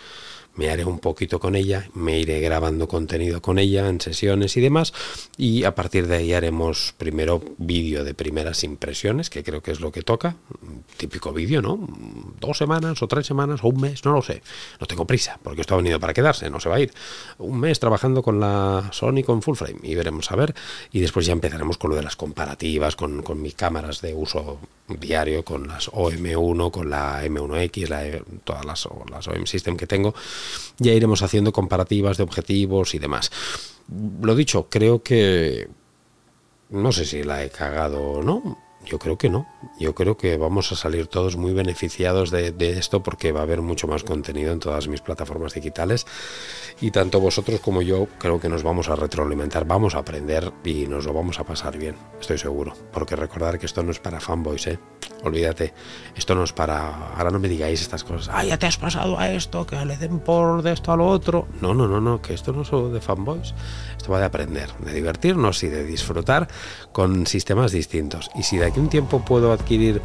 me 0.58 0.70
haré 0.70 0.84
un 0.84 1.00
poquito 1.00 1.39
con 1.39 1.56
ella, 1.56 1.89
me 1.93 2.20
iré 2.20 2.39
grabando 2.39 2.88
contenido 2.88 3.41
con 3.41 3.60
ella 3.60 3.88
en 3.88 4.02
sesiones 4.02 4.58
y 4.58 4.62
demás, 4.62 4.93
y 5.38 5.63
a 5.63 5.76
partir 5.76 6.08
de 6.08 6.17
ahí 6.17 6.34
haremos 6.34 6.93
primero 6.98 7.41
vídeo 7.58 8.04
de 8.04 8.13
primeras 8.13 8.63
impresiones, 8.63 9.30
que 9.30 9.43
creo 9.43 9.62
que 9.62 9.72
es 9.72 9.80
lo 9.80 9.91
que 9.91 10.02
toca, 10.02 10.36
típico 10.98 11.32
vídeo, 11.32 11.62
¿no? 11.62 11.88
Dos 12.39 12.58
semanas 12.58 13.02
o 13.02 13.08
tres 13.08 13.26
semanas 13.28 13.62
o 13.63 13.70
un 13.70 13.82
mes, 13.82 14.04
no 14.04 14.12
lo 14.12 14.22
sé, 14.22 14.41
no 14.80 14.88
tengo 14.88 15.06
prisa, 15.06 15.39
porque 15.43 15.62
esto 15.62 15.76
ha 15.76 15.78
venido 15.78 16.00
para 16.00 16.13
quedarse, 16.13 16.50
no 16.50 16.60
se 16.60 16.70
va 16.70 16.76
a 16.76 16.80
ir. 16.80 16.91
Un 17.38 17.60
mes 17.60 17.80
trabajando 17.80 18.24
con 18.24 18.39
la 18.39 18.89
Sony 18.91 19.24
con 19.26 19.41
full 19.41 19.56
frame 19.56 19.80
y 19.84 19.96
veremos 19.96 20.32
a 20.32 20.36
ver, 20.36 20.56
y 20.91 21.00
después 21.00 21.26
ya 21.26 21.34
empezaremos 21.34 21.78
con 21.78 21.91
lo 21.91 21.96
de 21.96 22.04
las 22.04 22.15
comparativas, 22.15 22.96
con, 22.96 23.22
con 23.22 23.41
mis 23.41 23.54
cámaras 23.54 24.02
de 24.02 24.13
uso 24.13 24.60
diario, 24.88 25.43
con 25.43 25.67
las 25.67 25.91
OM1, 25.91 26.72
con 26.72 26.89
la 26.89 27.24
M1X, 27.26 27.89
la, 27.89 28.06
e, 28.06 28.24
todas 28.43 28.65
las, 28.65 28.88
las 29.10 29.28
OM 29.28 29.46
System 29.46 29.76
que 29.76 29.88
tengo, 29.88 30.13
ya 30.78 30.94
iremos 30.94 31.22
haciendo 31.22 31.52
comparativas 31.52 32.18
de 32.18 32.24
objetivos 32.24 32.94
y 32.96 33.00
demás. 33.00 33.32
Lo 34.22 34.36
dicho, 34.36 34.68
creo 34.70 35.02
que... 35.02 35.70
No 36.70 36.92
sé 36.92 37.06
si 37.06 37.24
la 37.24 37.44
he 37.44 37.50
cagado 37.50 38.02
o 38.02 38.24
no. 38.24 38.58
Yo 38.86 39.00
creo 39.00 39.18
que 39.18 39.30
no. 39.30 39.48
Yo 39.80 39.94
creo 39.94 40.18
que 40.18 40.38
vamos 40.38 40.72
a 40.72 40.76
salir 40.76 41.08
todos 41.08 41.36
muy 41.36 41.54
beneficiados 41.54 42.32
de, 42.32 42.54
esto 42.78 43.04
porque 43.04 43.32
va 43.32 43.42
a 43.42 43.44
haber 43.44 43.62
mucho 43.62 43.88
más 43.88 44.04
contenido 44.04 44.54
en 44.54 44.60
todas 44.60 44.88
mis 44.88 45.02
plataformas 45.02 45.54
digitales 45.54 46.06
y 46.80 46.92
tanto 46.92 47.20
vosotros 47.20 47.60
como 47.60 47.82
yo 47.82 48.08
creo 48.18 48.40
que 48.40 48.50
nos 48.50 48.64
vamos 48.64 48.88
a 48.90 48.96
retroalimentar, 48.96 49.66
vamos 49.66 49.96
a 49.96 50.00
aprender 50.00 50.54
y 50.64 50.88
nos 50.88 51.06
lo 51.06 51.14
vamos 51.14 51.40
a 51.40 51.44
pasar 51.44 51.78
bien, 51.78 51.96
estoy 52.20 52.38
seguro. 52.38 52.74
Porque 52.94 53.16
recordar 53.16 53.60
que 53.60 53.66
esto 53.66 53.84
no 53.84 53.92
es 53.92 54.00
para 54.00 54.22
fanboys, 54.22 54.68
¿eh? 54.68 54.80
Olvídate, 55.23 55.73
esto 56.15 56.36
no 56.36 56.43
es 56.43 56.53
para... 56.53 57.13
Ahora 57.15 57.32
no 57.32 57.39
me 57.39 57.47
digáis 57.47 57.82
estas 57.82 58.03
cosas, 58.03 58.30
ah, 58.34 58.43
ya 58.43 58.58
te 58.58 58.65
has 58.65 58.77
pasado 58.77 59.17
a 59.17 59.32
esto, 59.32 59.65
que 59.65 59.75
le 59.84 59.97
den 59.97 60.19
por 60.19 60.62
de 60.62 60.73
esto 60.73 60.91
a 60.91 60.97
lo 60.97 61.08
otro. 61.08 61.47
No, 61.62 61.73
no, 61.73 61.88
no, 61.88 61.99
no, 61.99 62.21
que 62.21 62.34
esto 62.34 62.53
no 62.53 62.62
es 62.62 62.67
solo 62.67 62.89
de 62.89 63.01
fanboys, 63.01 63.53
esto 63.97 64.12
va 64.12 64.19
de 64.19 64.25
aprender, 64.25 64.69
de 64.80 64.93
divertirnos 64.93 65.63
y 65.63 65.67
de 65.67 65.84
disfrutar 65.84 66.47
con 66.91 67.25
sistemas 67.25 67.71
distintos. 67.71 68.30
Y 68.36 68.43
si 68.43 68.58
de 68.58 68.67
aquí 68.67 68.80
un 68.80 68.89
tiempo 68.89 69.23
puedo 69.25 69.51
adquirir 69.51 70.01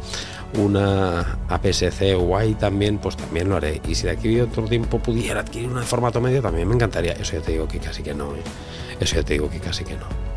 una 0.57 1.39
APS-C 1.49 2.15
guay 2.15 2.55
también, 2.55 2.97
pues 2.97 3.17
también 3.17 3.49
lo 3.49 3.57
haré. 3.57 3.81
Y 3.87 3.95
si 3.95 4.05
de 4.05 4.11
aquí 4.11 4.39
otro 4.39 4.65
tiempo 4.65 4.99
pudiera 4.99 5.41
adquirir 5.41 5.69
una 5.69 5.81
de 5.81 5.85
formato 5.85 6.21
medio, 6.21 6.41
también 6.41 6.67
me 6.67 6.75
encantaría. 6.75 7.13
Eso 7.13 7.33
ya 7.33 7.41
te 7.41 7.53
digo 7.53 7.67
que 7.67 7.79
casi 7.79 8.03
que 8.03 8.13
no. 8.13 8.35
¿eh? 8.35 8.43
Eso 8.99 9.15
ya 9.15 9.23
te 9.23 9.33
digo 9.33 9.49
que 9.49 9.59
casi 9.59 9.83
que 9.83 9.95
no. 9.95 10.32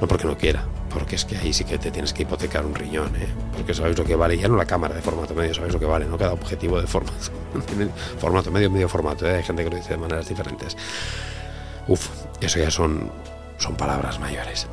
No. 0.00 0.08
Porque 0.08 0.26
no 0.26 0.36
quiera, 0.36 0.64
porque 0.92 1.16
es 1.16 1.24
que 1.24 1.36
ahí 1.36 1.52
sí 1.52 1.64
que 1.64 1.78
te 1.78 1.90
tienes 1.90 2.12
que 2.12 2.22
hipotecar 2.22 2.64
un 2.64 2.74
riñón, 2.74 3.14
¿eh? 3.16 3.28
porque 3.54 3.74
sabéis 3.74 3.98
lo 3.98 4.04
que 4.04 4.16
vale, 4.16 4.38
ya 4.38 4.48
no 4.48 4.56
la 4.56 4.64
cámara 4.64 4.94
de 4.94 5.02
formato 5.02 5.34
medio, 5.34 5.52
sabéis 5.52 5.74
lo 5.74 5.80
que 5.80 5.86
vale, 5.86 6.06
no 6.06 6.16
cada 6.16 6.32
objetivo 6.32 6.80
de 6.80 6.86
formato, 6.86 7.30
formato 8.18 8.50
medio, 8.50 8.70
medio 8.70 8.88
formato, 8.88 9.26
¿eh? 9.26 9.36
hay 9.36 9.42
gente 9.42 9.62
que 9.62 9.70
lo 9.70 9.76
dice 9.76 9.90
de 9.90 9.98
maneras 9.98 10.28
diferentes. 10.28 10.76
Uf, 11.86 12.08
eso 12.40 12.58
ya 12.58 12.70
son 12.70 13.10
son 13.60 13.76
palabras 13.76 14.18
mayores. 14.18 14.66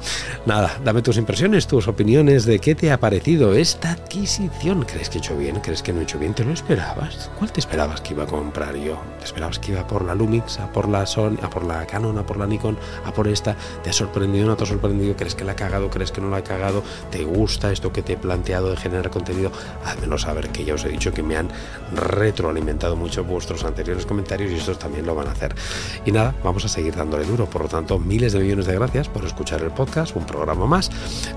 Nada, 0.45 0.79
dame 0.83 1.01
tus 1.01 1.17
impresiones, 1.17 1.67
tus 1.67 1.87
opiniones 1.87 2.45
de 2.45 2.59
qué 2.59 2.73
te 2.73 2.91
ha 2.91 2.99
parecido 2.99 3.53
esta 3.53 3.91
adquisición. 3.91 4.85
¿Crees 4.85 5.09
que 5.09 5.17
he 5.17 5.19
hecho 5.19 5.37
bien? 5.37 5.59
¿Crees 5.59 5.83
que 5.83 5.93
no 5.93 5.99
he 5.99 6.03
hecho 6.03 6.17
bien? 6.17 6.33
¿Te 6.33 6.43
lo 6.43 6.53
esperabas? 6.53 7.29
¿Cuál 7.37 7.51
te 7.51 7.59
esperabas 7.59 8.01
que 8.01 8.13
iba 8.13 8.23
a 8.23 8.27
comprar 8.27 8.75
yo? 8.75 8.99
¿Te 9.19 9.25
esperabas 9.25 9.59
que 9.59 9.73
iba 9.73 9.85
por 9.85 10.03
la 10.05 10.15
Lumix, 10.15 10.59
a 10.59 10.71
por 10.71 10.87
la 10.87 11.05
Sony, 11.05 11.37
a 11.41 11.49
por 11.49 11.65
la 11.65 11.85
Canon, 11.85 12.17
a 12.17 12.25
por 12.25 12.37
la 12.37 12.47
Nikon, 12.47 12.77
a 13.05 13.13
por 13.13 13.27
esta? 13.27 13.55
¿Te 13.83 13.89
ha 13.89 13.93
sorprendido 13.93 14.47
no 14.47 14.55
te 14.55 14.63
ha 14.63 14.67
sorprendido? 14.67 15.15
¿Crees 15.15 15.35
que 15.35 15.43
la 15.43 15.51
ha 15.51 15.55
cagado? 15.55 15.89
¿Crees 15.89 16.11
que 16.11 16.21
no 16.21 16.29
la 16.29 16.37
ha 16.37 16.43
cagado? 16.43 16.81
¿Te 17.11 17.23
gusta 17.23 17.71
esto 17.71 17.91
que 17.91 18.01
te 18.01 18.13
he 18.13 18.17
planteado 18.17 18.71
de 18.71 18.77
generar 18.77 19.09
contenido? 19.09 19.51
Házmelo 19.83 20.17
saber, 20.17 20.49
que 20.49 20.63
ya 20.63 20.75
os 20.75 20.85
he 20.85 20.89
dicho 20.89 21.11
que 21.11 21.23
me 21.23 21.35
han 21.35 21.49
retroalimentado 21.93 22.95
mucho 22.95 23.23
vuestros 23.23 23.63
anteriores 23.63 24.05
comentarios 24.05 24.51
y 24.51 24.55
estos 24.55 24.79
también 24.79 25.05
lo 25.05 25.15
van 25.15 25.27
a 25.27 25.31
hacer. 25.31 25.53
Y 26.05 26.11
nada, 26.11 26.33
vamos 26.43 26.63
a 26.65 26.67
seguir 26.69 26.95
dándole 26.95 27.25
duro. 27.25 27.45
Por 27.49 27.63
lo 27.63 27.67
tanto, 27.67 27.99
miles 27.99 28.33
de 28.33 28.39
millones 28.39 28.65
de 28.65 28.76
gracias 28.77 29.09
por 29.09 29.25
escuchar 29.25 29.61
el 29.63 29.71
podcast, 29.71 30.15
un 30.15 30.25
programa 30.25 30.67
más. 30.67 30.89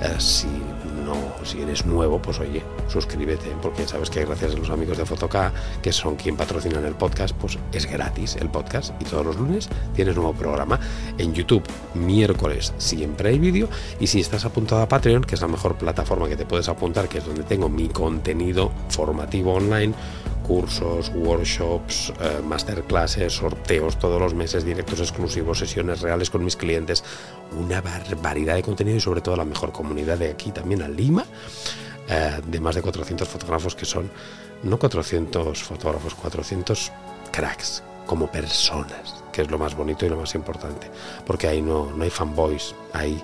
Eh, 0.02 0.14
si 0.18 0.46
no, 0.46 1.14
si 1.44 1.62
eres 1.62 1.86
nuevo, 1.86 2.20
pues 2.20 2.38
oye, 2.38 2.62
suscríbete, 2.88 3.48
porque 3.62 3.88
sabes 3.88 4.10
que 4.10 4.24
gracias 4.24 4.54
a 4.54 4.58
los 4.58 4.68
amigos 4.68 4.98
de 4.98 5.06
Fotoca, 5.06 5.52
que 5.82 5.90
son 5.92 6.16
quien 6.16 6.36
patrocinan 6.36 6.84
el 6.84 6.94
podcast, 6.94 7.34
pues 7.36 7.58
es 7.72 7.86
gratis 7.86 8.36
el 8.36 8.50
podcast 8.50 8.92
y 9.00 9.04
todos 9.04 9.24
los 9.24 9.36
lunes 9.36 9.68
tienes 9.94 10.16
nuevo 10.16 10.34
programa 10.34 10.78
en 11.16 11.32
YouTube. 11.32 11.62
Miércoles 11.94 12.74
siempre 12.76 13.30
hay 13.30 13.38
vídeo 13.38 13.68
y 13.98 14.06
si 14.06 14.20
estás 14.20 14.44
apuntado 14.44 14.82
a 14.82 14.88
Patreon, 14.88 15.24
que 15.24 15.34
es 15.34 15.40
la 15.40 15.48
mejor 15.48 15.76
plataforma 15.76 16.28
que 16.28 16.36
te 16.36 16.44
puedes 16.44 16.68
apuntar, 16.68 17.08
que 17.08 17.18
es 17.18 17.26
donde 17.26 17.44
tengo 17.44 17.68
mi 17.70 17.88
contenido 17.88 18.70
formativo 18.90 19.54
online, 19.54 19.94
cursos, 20.50 21.12
workshops, 21.14 22.12
eh, 22.18 22.40
masterclasses, 22.42 23.34
sorteos 23.34 23.96
todos 24.00 24.20
los 24.20 24.34
meses, 24.34 24.64
directos 24.64 24.98
exclusivos, 24.98 25.60
sesiones 25.60 26.00
reales 26.00 26.28
con 26.28 26.42
mis 26.42 26.56
clientes, 26.56 27.04
una 27.56 27.80
barbaridad 27.80 28.56
de 28.56 28.64
contenido 28.64 28.96
y 28.96 29.00
sobre 29.00 29.20
todo 29.20 29.36
la 29.36 29.44
mejor 29.44 29.70
comunidad 29.70 30.18
de 30.18 30.28
aquí 30.28 30.50
también 30.50 30.82
a 30.82 30.88
Lima, 30.88 31.24
eh, 32.08 32.40
de 32.44 32.58
más 32.58 32.74
de 32.74 32.82
400 32.82 33.28
fotógrafos 33.28 33.76
que 33.76 33.84
son, 33.84 34.10
no 34.64 34.76
400 34.76 35.62
fotógrafos, 35.62 36.16
400 36.16 36.90
cracks 37.30 37.84
como 38.04 38.26
personas, 38.26 39.22
que 39.32 39.42
es 39.42 39.50
lo 39.52 39.56
más 39.56 39.76
bonito 39.76 40.04
y 40.04 40.08
lo 40.08 40.16
más 40.16 40.34
importante, 40.34 40.90
porque 41.24 41.46
ahí 41.46 41.62
no, 41.62 41.92
no 41.92 42.02
hay 42.02 42.10
fanboys, 42.10 42.74
hay 42.92 43.22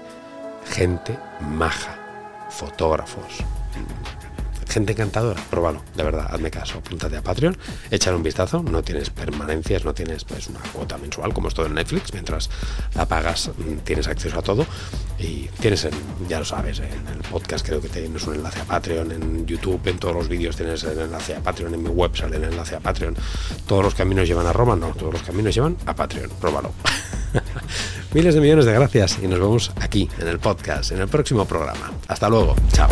gente 0.71 1.19
maja, 1.41 2.47
fotógrafos, 2.51 3.43
gente 4.77 4.93
encantadora, 4.93 5.41
pruébalo, 5.49 5.81
de 5.95 6.03
verdad, 6.03 6.27
hazme 6.29 6.51
caso, 6.51 6.77
apúntate 6.77 7.17
a 7.17 7.23
Patreon, 7.23 7.57
echar 7.91 8.15
un 8.15 8.23
vistazo, 8.23 8.62
no 8.62 8.83
tienes 8.83 9.09
permanencias, 9.09 9.87
no 9.87 9.95
tienes 9.95 10.25
pues 10.25 10.49
una 10.49 10.61
cuota 10.71 10.99
mensual 10.99 11.33
como 11.33 11.49
es 11.49 11.55
todo 11.55 11.65
en 11.65 11.73
Netflix, 11.77 12.12
mientras 12.12 12.51
la 12.95 13.07
pagas 13.09 13.53
mm, 13.57 13.79
tienes 13.85 14.07
acceso 14.07 14.39
a 14.39 14.43
todo. 14.43 14.67
Y 15.19 15.49
tienes, 15.61 15.89
ya 16.29 16.41
lo 16.41 16.45
sabes, 16.45 16.81
en 16.81 17.09
el 17.09 17.23
podcast 17.31 17.65
creo 17.65 17.81
que 17.81 17.89
tienes 17.89 18.23
un 18.27 18.35
enlace 18.35 18.61
a 18.61 18.65
Patreon, 18.65 19.12
en 19.12 19.47
YouTube, 19.47 19.81
en 19.87 19.97
todos 19.97 20.15
los 20.15 20.29
vídeos 20.29 20.55
tienes 20.55 20.85
el 20.85 20.99
enlace 20.99 21.35
a 21.35 21.41
Patreon, 21.41 21.73
en 21.73 21.83
mi 21.83 21.89
web 21.89 22.15
sale 22.15 22.37
el 22.37 22.45
enlace 22.45 22.77
a 22.77 22.81
Patreon, 22.81 23.17
todos 23.67 23.83
los 23.83 23.95
caminos 23.95 24.29
llevan 24.29 24.47
a 24.47 24.53
Roma, 24.53 24.77
no, 24.77 24.89
todos 24.89 25.15
los 25.15 25.23
caminos 25.23 25.55
llevan 25.55 25.79
a 25.87 25.95
Patreon, 25.95 26.29
pruébalo. 26.39 26.73
Miles 28.12 28.35
de 28.35 28.43
millones 28.43 28.67
de 28.67 28.75
gracias 28.75 29.19
y 29.23 29.27
nos 29.27 29.39
vemos 29.39 29.73
aquí 29.81 30.07
en 30.19 30.29
el 30.29 30.39
podcast, 30.39 30.93
en 30.93 31.01
el 31.01 31.09
próximo 31.09 31.47
programa. 31.47 31.93
Hasta 32.09 32.29
luego, 32.29 32.55
chao. 32.75 32.91